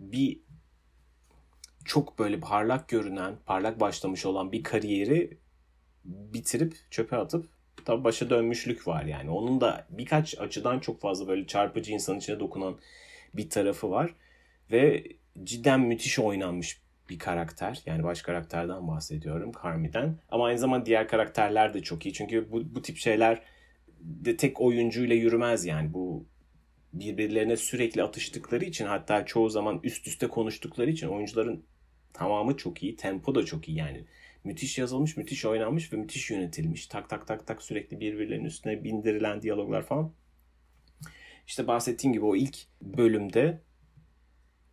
[0.00, 0.40] bir
[1.84, 5.38] çok böyle parlak görünen, parlak başlamış olan bir kariyeri
[6.04, 7.57] bitirip çöpe atıp
[7.88, 9.30] tabi başa dönmüşlük var yani.
[9.30, 12.78] Onun da birkaç açıdan çok fazla böyle çarpıcı insan içine dokunan
[13.34, 14.14] bir tarafı var.
[14.72, 15.04] Ve
[15.44, 17.82] cidden müthiş oynanmış bir karakter.
[17.86, 20.18] Yani baş karakterden bahsediyorum Carmi'den.
[20.28, 22.12] Ama aynı zamanda diğer karakterler de çok iyi.
[22.12, 23.42] Çünkü bu, bu tip şeyler
[24.00, 25.94] de tek oyuncuyla yürümez yani.
[25.94, 26.26] Bu
[26.92, 31.64] birbirlerine sürekli atıştıkları için hatta çoğu zaman üst üste konuştukları için oyuncuların
[32.12, 32.96] tamamı çok iyi.
[32.96, 34.04] Tempo da çok iyi yani
[34.44, 36.86] müthiş yazılmış, müthiş oynanmış ve müthiş yönetilmiş.
[36.86, 40.12] Tak tak tak tak sürekli birbirlerinin üstüne bindirilen diyaloglar falan.
[41.46, 43.62] İşte bahsettiğim gibi o ilk bölümde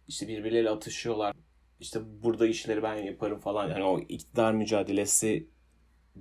[0.08, 1.36] işte birbirleriyle atışıyorlar.
[1.80, 3.70] İşte burada işleri ben yaparım falan.
[3.70, 5.50] Yani o iktidar mücadelesi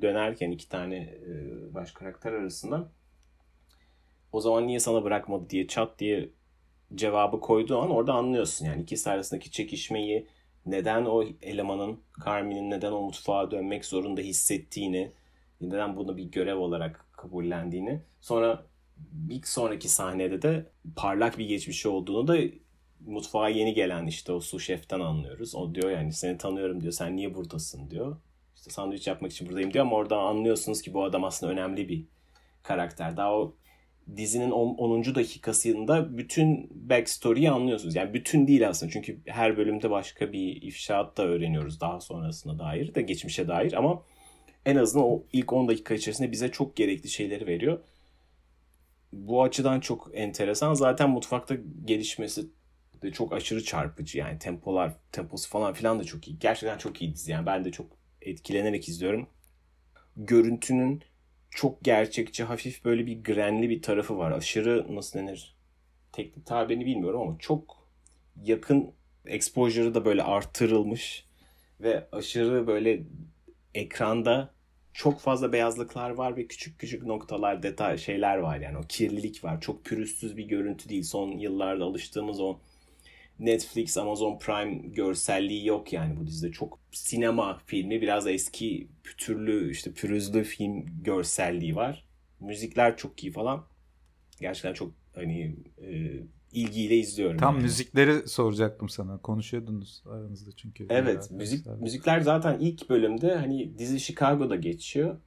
[0.01, 2.93] dönerken iki tane e, baş karakter arasında
[4.33, 6.31] o zaman niye sana bırakmadı diye çat diye
[6.95, 8.67] cevabı koyduğu an orada anlıyorsun.
[8.67, 10.27] Yani ikisi arasındaki çekişmeyi
[10.67, 15.13] neden o elemanın Carmen'in neden o mutfağa dönmek zorunda hissettiğini,
[15.61, 18.67] neden bunu bir görev olarak kabullendiğini, sonra
[19.13, 22.37] bir sonraki sahnede de parlak bir geçmişi olduğunu da
[23.07, 25.55] mutfağa yeni gelen işte o su şeften anlıyoruz.
[25.55, 26.93] O diyor yani seni tanıyorum diyor.
[26.93, 28.17] Sen niye buradasın diyor.
[28.57, 32.05] işte sandviç yapmak için buradayım diyor ama orada anlıyorsunuz ki bu adam aslında önemli bir
[32.63, 33.17] karakter.
[33.17, 33.57] Daha o
[34.17, 35.15] dizinin 10.
[35.15, 37.95] dakikasında bütün backstory'yi anlıyorsunuz.
[37.95, 42.95] Yani bütün değil aslında çünkü her bölümde başka bir ifşaat da öğreniyoruz daha sonrasına dair
[42.95, 44.03] de geçmişe dair ama
[44.67, 47.81] en azından o ilk 10 dakika içerisinde bize çok gerekli şeyleri veriyor.
[49.13, 50.75] Bu açıdan çok enteresan.
[50.75, 52.47] Zaten mutfakta gelişmesi
[53.03, 54.19] de çok aşırı çarpıcı.
[54.19, 56.39] Yani tempolar, temposu falan filan da çok iyi.
[56.39, 57.33] Gerçekten çok iyi dizi.
[57.33, 57.87] Yani ben de çok
[58.23, 59.27] etkilenerek izliyorum.
[60.17, 61.03] Görüntünün
[61.55, 64.31] çok gerçekçi, hafif böyle bir grenli bir tarafı var.
[64.33, 65.57] Aşırı nasıl denir?
[66.13, 67.89] Teknik tabirini bilmiyorum ama çok
[68.43, 68.91] yakın
[69.27, 71.27] exposure'ı da böyle artırılmış
[71.81, 73.03] ve aşırı böyle
[73.75, 74.55] ekranda
[74.93, 79.61] çok fazla beyazlıklar var ve küçük küçük noktalar, detay şeyler var yani o kirlilik var.
[79.61, 81.03] Çok pürüzsüz bir görüntü değil.
[81.03, 82.59] Son yıllarda alıştığımız o
[83.39, 86.53] Netflix, Amazon Prime görselliği yok yani bu dizide.
[86.53, 92.09] Çok sinema filmi, biraz eski pütürlü, işte pürüzlü film görselliği var.
[92.41, 93.67] Müzikler çok iyi falan.
[94.41, 96.21] Gerçekten çok hani e,
[96.53, 97.37] ilgiyle izliyorum.
[97.37, 97.63] Tam yani.
[97.63, 99.19] müzikleri soracaktım sana.
[99.19, 100.87] Konuşuyordunuz aranızda çünkü.
[100.91, 105.21] Evet, müzik müzikler zaten ilk bölümde hani dizi Chicago'da geçiyor.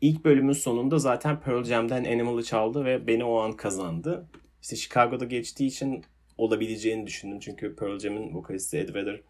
[0.00, 4.28] İlk bölümün sonunda zaten Pearl Jam'den Animal'ı çaldı ve beni o an kazandı.
[4.62, 6.04] İşte Chicago'da geçtiği için
[6.40, 7.38] olabileceğini düşündüm.
[7.40, 9.20] Çünkü Pearl Jam'in vokalisti Ed Vedder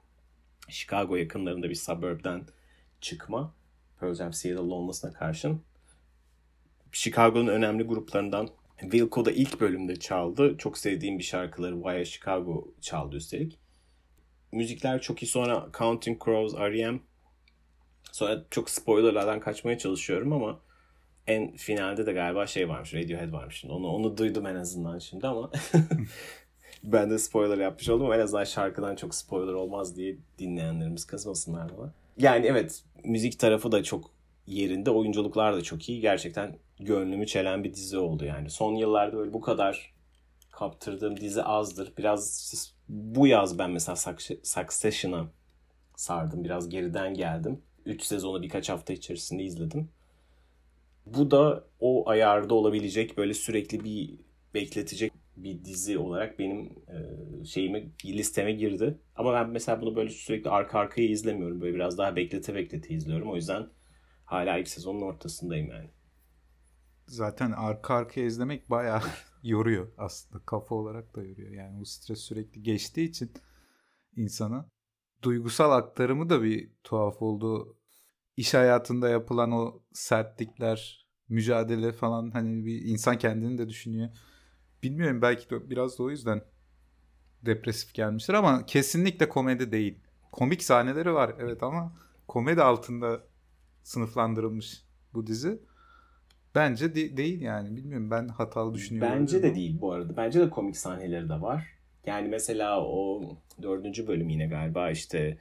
[0.68, 2.46] Chicago yakınlarında bir suburb'den
[3.00, 3.54] çıkma.
[4.00, 5.62] Pearl Jam Seattle'lı olmasına karşın.
[6.92, 8.48] Chicago'nun önemli gruplarından
[8.80, 10.56] Wilco da ilk bölümde çaldı.
[10.58, 13.58] Çok sevdiğim bir şarkıları Why Chicago çaldı üstelik.
[14.52, 15.26] Müzikler çok iyi.
[15.26, 17.00] Sonra Counting Crows, R.E.M.
[18.12, 20.60] Sonra çok spoilerlardan kaçmaya çalışıyorum ama
[21.26, 22.94] en finalde de galiba şey varmış.
[22.94, 23.64] Radiohead varmış.
[23.64, 25.50] Onu onu duydum en azından şimdi ama
[26.84, 28.12] ben de spoiler yapmış oldum.
[28.12, 31.92] En azından şarkıdan çok spoiler olmaz diye dinleyenlerimiz kızmasınlar bana.
[32.18, 34.10] Yani evet müzik tarafı da çok
[34.46, 34.90] yerinde.
[34.90, 36.00] Oyunculuklar da çok iyi.
[36.00, 38.50] Gerçekten gönlümü çelen bir dizi oldu yani.
[38.50, 39.94] Son yıllarda böyle bu kadar
[40.50, 41.92] kaptırdığım dizi azdır.
[41.98, 42.54] Biraz
[42.88, 43.96] bu yaz ben mesela
[44.42, 45.26] Succession'a
[45.96, 46.44] sardım.
[46.44, 47.62] Biraz geriden geldim.
[47.86, 49.88] 3 sezonu birkaç hafta içerisinde izledim.
[51.06, 54.14] Bu da o ayarda olabilecek böyle sürekli bir
[54.54, 55.12] bekletecek
[55.42, 58.98] bir dizi olarak benim e, şeyime listeme girdi.
[59.16, 61.60] Ama ben mesela bunu böyle sürekli arka arkaya izlemiyorum.
[61.60, 63.30] Böyle biraz daha beklete beklete izliyorum.
[63.30, 63.66] O yüzden
[64.24, 65.90] hala ilk sezonun ortasındayım yani.
[67.06, 69.02] Zaten arka arkaya izlemek bayağı
[69.42, 70.44] yoruyor aslında.
[70.44, 71.50] Kafa olarak da yoruyor.
[71.50, 73.32] Yani o stres sürekli geçtiği için
[74.16, 74.68] insana
[75.22, 77.76] duygusal aktarımı da bir tuhaf oldu.
[78.36, 84.10] İş hayatında yapılan o sertlikler, mücadele falan hani bir insan kendini de düşünüyor
[84.82, 86.42] bilmiyorum belki de biraz da o yüzden
[87.42, 89.98] depresif gelmiştir ama kesinlikle komedi değil.
[90.32, 91.92] Komik sahneleri var evet ama
[92.28, 93.20] komedi altında
[93.82, 94.82] sınıflandırılmış
[95.14, 95.60] bu dizi.
[96.54, 97.76] Bence de- değil yani.
[97.76, 99.12] Bilmiyorum ben hatalı düşünüyorum.
[99.18, 100.16] Bence de değil bu arada.
[100.16, 101.66] Bence de komik sahneleri de var.
[102.06, 103.22] Yani mesela o
[103.62, 105.38] dördüncü bölüm yine galiba işte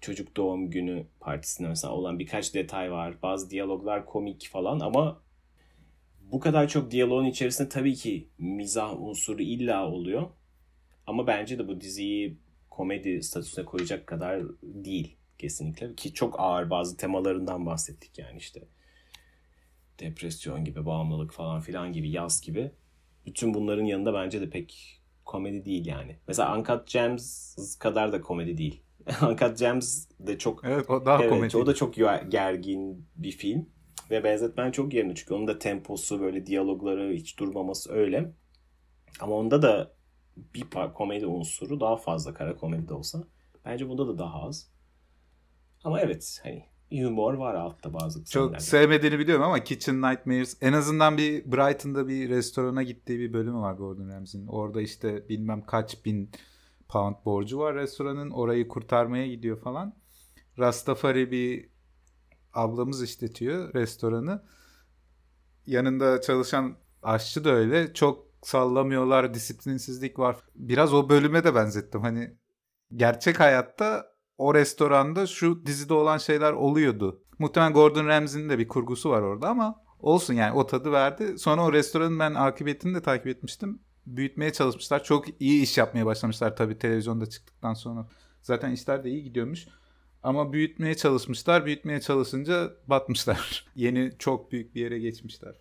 [0.00, 3.14] çocuk doğum günü partisinde mesela olan birkaç detay var.
[3.22, 5.20] Bazı diyaloglar komik falan ama
[6.32, 10.30] bu kadar çok diyaloğun içerisinde tabii ki mizah unsuru illa oluyor.
[11.06, 12.38] Ama bence de bu diziyi
[12.70, 15.94] komedi statüsüne koyacak kadar değil kesinlikle.
[15.94, 18.60] Ki çok ağır bazı temalarından bahsettik yani işte.
[20.00, 22.70] Depresyon gibi, bağımlılık falan filan gibi, yaz gibi.
[23.26, 26.16] Bütün bunların yanında bence de pek komedi değil yani.
[26.28, 28.82] Mesela Uncut Gems kadar da komedi değil.
[29.22, 31.56] Uncut Gems de çok Evet o daha evet, komedi.
[31.56, 31.94] O da çok
[32.28, 33.68] gergin bir film.
[34.10, 38.32] Ve benzetmen çok yerinde çünkü onun da temposu böyle diyalogları hiç durmaması öyle.
[39.20, 39.92] Ama onda da
[40.36, 43.24] bir komedi unsuru daha fazla kara komedi de olsa.
[43.64, 44.70] Bence bunda da daha az.
[45.84, 51.18] Ama evet hani humor var altta bazı Çok sevmediğini biliyorum ama Kitchen Nightmares en azından
[51.18, 54.46] bir Brighton'da bir restorana gittiği bir bölümü var Gordon Ramsay'in.
[54.46, 56.30] Orada işte bilmem kaç bin
[56.88, 58.30] pound borcu var restoranın.
[58.30, 59.94] Orayı kurtarmaya gidiyor falan.
[60.58, 61.68] Rastafari bir
[62.58, 64.42] ablamız işletiyor restoranı.
[65.66, 67.94] Yanında çalışan aşçı da öyle.
[67.94, 70.36] Çok sallamıyorlar, disiplinsizlik var.
[70.54, 72.00] Biraz o bölüme de benzettim.
[72.00, 72.36] Hani
[72.96, 74.06] gerçek hayatta
[74.38, 77.22] o restoranda şu dizide olan şeyler oluyordu.
[77.38, 81.38] Muhtemelen Gordon Ramsay'nin de bir kurgusu var orada ama olsun yani o tadı verdi.
[81.38, 83.82] Sonra o restoranın ben akıbetini de takip etmiştim.
[84.06, 85.04] Büyütmeye çalışmışlar.
[85.04, 88.08] Çok iyi iş yapmaya başlamışlar tabii televizyonda çıktıktan sonra.
[88.42, 89.66] Zaten işler de iyi gidiyormuş.
[90.22, 91.66] Ama büyütmeye çalışmışlar.
[91.66, 93.66] Büyütmeye çalışınca batmışlar.
[93.74, 95.54] Yeni çok büyük bir yere geçmişler.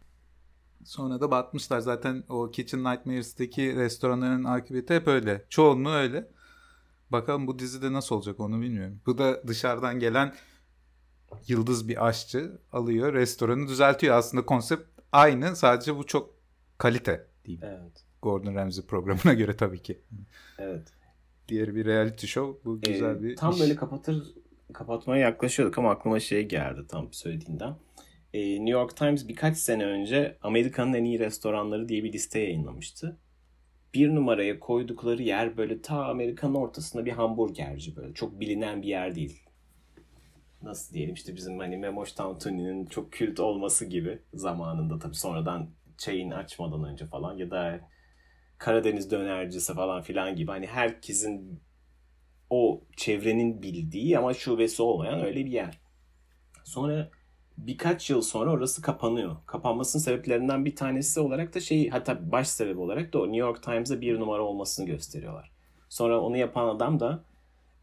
[0.85, 1.79] Sonra da batmışlar.
[1.79, 5.45] Zaten o Kitchen Nightmares'taki restoranların akıbeti hep öyle.
[5.49, 6.27] Çoğunluğu öyle.
[7.09, 8.99] Bakalım bu dizide nasıl olacak onu bilmiyorum.
[9.05, 10.35] Bu da dışarıdan gelen
[11.47, 14.15] yıldız bir aşçı alıyor restoranı düzeltiyor.
[14.15, 16.33] Aslında konsept aynı sadece bu çok
[16.77, 17.63] kalite diyeyim.
[17.65, 18.03] Evet.
[18.21, 20.01] Gordon Ramsay programına göre tabii ki.
[20.57, 20.87] Evet.
[21.47, 23.59] Diğer bir reality show bu güzel Ee, bir Tam iş.
[23.59, 24.33] böyle kapatır
[24.74, 27.76] kapatmaya yaklaşıyorduk ama aklıma şey geldi tam söylediğinden.
[28.34, 33.18] Ee, New York Times birkaç sene önce Amerika'nın en iyi restoranları diye bir liste yayınlamıştı.
[33.93, 38.13] Bir numaraya koydukları yer böyle ta Amerika'nın ortasında bir hamburgerci böyle.
[38.13, 39.43] Çok bilinen bir yer değil.
[40.61, 46.32] Nasıl diyelim işte bizim hani Memoş Tantuni'nin çok kült olması gibi zamanında tabii sonradan çayın
[46.32, 47.80] açmadan önce falan ya da
[48.57, 51.61] Karadeniz dönercisi falan filan gibi hani herkesin
[52.49, 55.79] o çevrenin bildiği ama şubesi olmayan öyle bir yer.
[56.63, 57.09] Sonra
[57.57, 59.35] birkaç yıl sonra orası kapanıyor.
[59.45, 63.63] Kapanmasının sebeplerinden bir tanesi olarak da şey hatta baş sebebi olarak da o New York
[63.63, 65.51] Times'da bir numara olmasını gösteriyorlar.
[65.89, 67.23] Sonra onu yapan adam da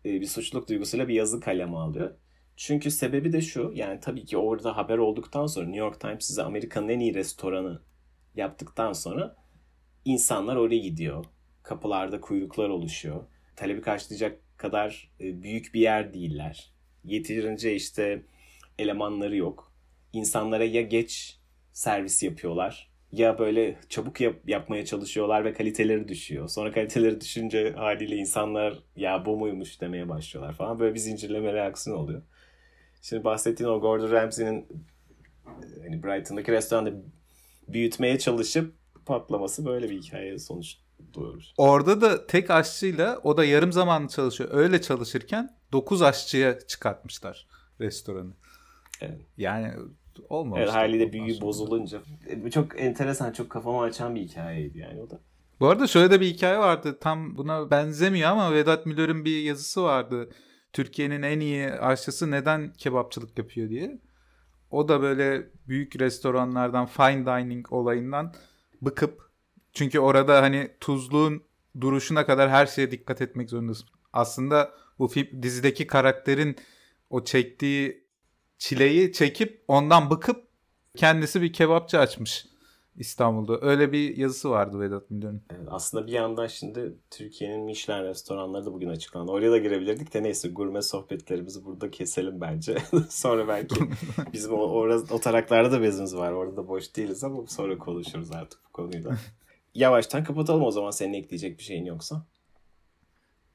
[0.05, 2.15] e, bir suçluluk duygusuyla bir yazı kaleme alıyor.
[2.57, 6.43] Çünkü sebebi de şu yani tabii ki orada haber olduktan sonra New York Times size
[6.43, 7.83] Amerika'nın en iyi restoranı
[8.37, 9.37] yaptıktan sonra
[10.05, 11.25] insanlar oraya gidiyor.
[11.63, 13.25] Kapılarda kuyruklar oluşuyor.
[13.57, 16.73] Talebi karşılayacak kadar e, büyük bir yer değiller.
[17.05, 18.23] Yeterince işte
[18.79, 19.73] elemanları yok.
[20.13, 21.39] İnsanlara ya geç
[21.73, 26.49] servis yapıyorlar ya böyle çabuk yap- yapmaya çalışıyorlar ve kaliteleri düşüyor.
[26.49, 30.79] Sonra kaliteleri düşünce haliyle insanlar ya bu muymuş demeye başlıyorlar falan.
[30.79, 32.23] Böyle bir zincirleme reaksiyon oluyor.
[33.03, 34.61] Şimdi bahsettiğin o Gordon Ramsay'nin
[35.47, 36.93] e, hani Brighton'daki restoranda
[37.69, 38.75] büyütmeye çalışıp
[39.07, 40.77] patlaması böyle bir hikaye sonuç
[41.15, 41.43] doğurur.
[41.57, 44.51] Orada da tek aşçıyla o da yarım zamanlı çalışıyor.
[44.53, 47.47] Öyle çalışırken 9 aşçıya çıkartmışlar
[47.81, 48.33] restoranı.
[49.01, 49.21] Evet.
[49.37, 49.73] Yani
[50.29, 50.63] olmamış.
[50.63, 52.01] Evet haliyle büyüğü bozulunca.
[52.27, 55.21] E, çok enteresan, çok kafamı açan bir hikayeydi yani o da.
[55.61, 56.99] Bu arada şöyle de bir hikaye vardı.
[57.01, 60.29] Tam buna benzemiyor ama Vedat Milor'un bir yazısı vardı.
[60.73, 63.99] Türkiye'nin en iyi aşçısı neden kebapçılık yapıyor diye.
[64.71, 68.35] O da böyle büyük restoranlardan fine dining olayından
[68.83, 69.31] bıkıp
[69.75, 71.43] çünkü orada hani tuzluğun
[71.81, 73.89] duruşuna kadar her şeye dikkat etmek zorundasın.
[74.13, 76.57] Aslında bu film, dizideki karakterin
[77.11, 78.05] o çektiği
[78.59, 80.45] çileyi çekip ondan bıkıp
[80.97, 82.47] kendisi bir kebapçı açmış
[82.97, 83.61] İstanbul'da.
[83.61, 85.43] Öyle bir yazısı vardı Vedat Milor'un.
[85.51, 89.33] Evet, aslında bir yandan şimdi Türkiye'nin Michelin restoranları da bugün açıklandı.
[89.33, 92.77] Oraya da girebilirdik de neyse gurme sohbetlerimizi burada keselim bence.
[93.09, 93.75] sonra belki
[94.33, 96.33] bizim o, orası, o taraklarda da bezimiz var.
[96.33, 99.17] Orada da boş değiliz ama sonra konuşuruz artık bu konuyu da.
[99.75, 102.27] Yavaştan kapatalım o zaman senin ekleyecek bir şeyin yoksa.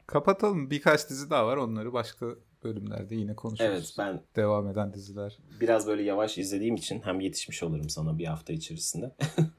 [0.08, 0.70] Kapatalım.
[0.70, 1.58] Birkaç dizi daha var.
[1.58, 2.26] Onları başka
[2.64, 3.72] bölümlerde yine konuşuruz.
[3.72, 5.38] Evet ben Devam eden diziler.
[5.62, 9.16] biraz böyle yavaş izlediğim için hem yetişmiş olurum sana bir hafta içerisinde.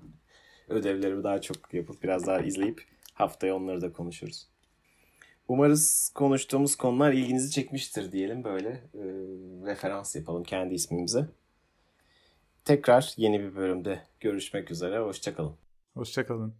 [0.68, 2.84] Ödevlerimi daha çok yapıp biraz daha izleyip
[3.14, 4.48] haftaya onları da konuşuruz.
[5.48, 9.02] Umarız konuştuğumuz konular ilginizi çekmiştir diyelim böyle e,
[9.66, 11.28] referans yapalım kendi ismimize.
[12.64, 14.98] Tekrar yeni bir bölümde görüşmek üzere.
[14.98, 15.54] Hoşçakalın.
[15.94, 16.56] Hoşçakalın.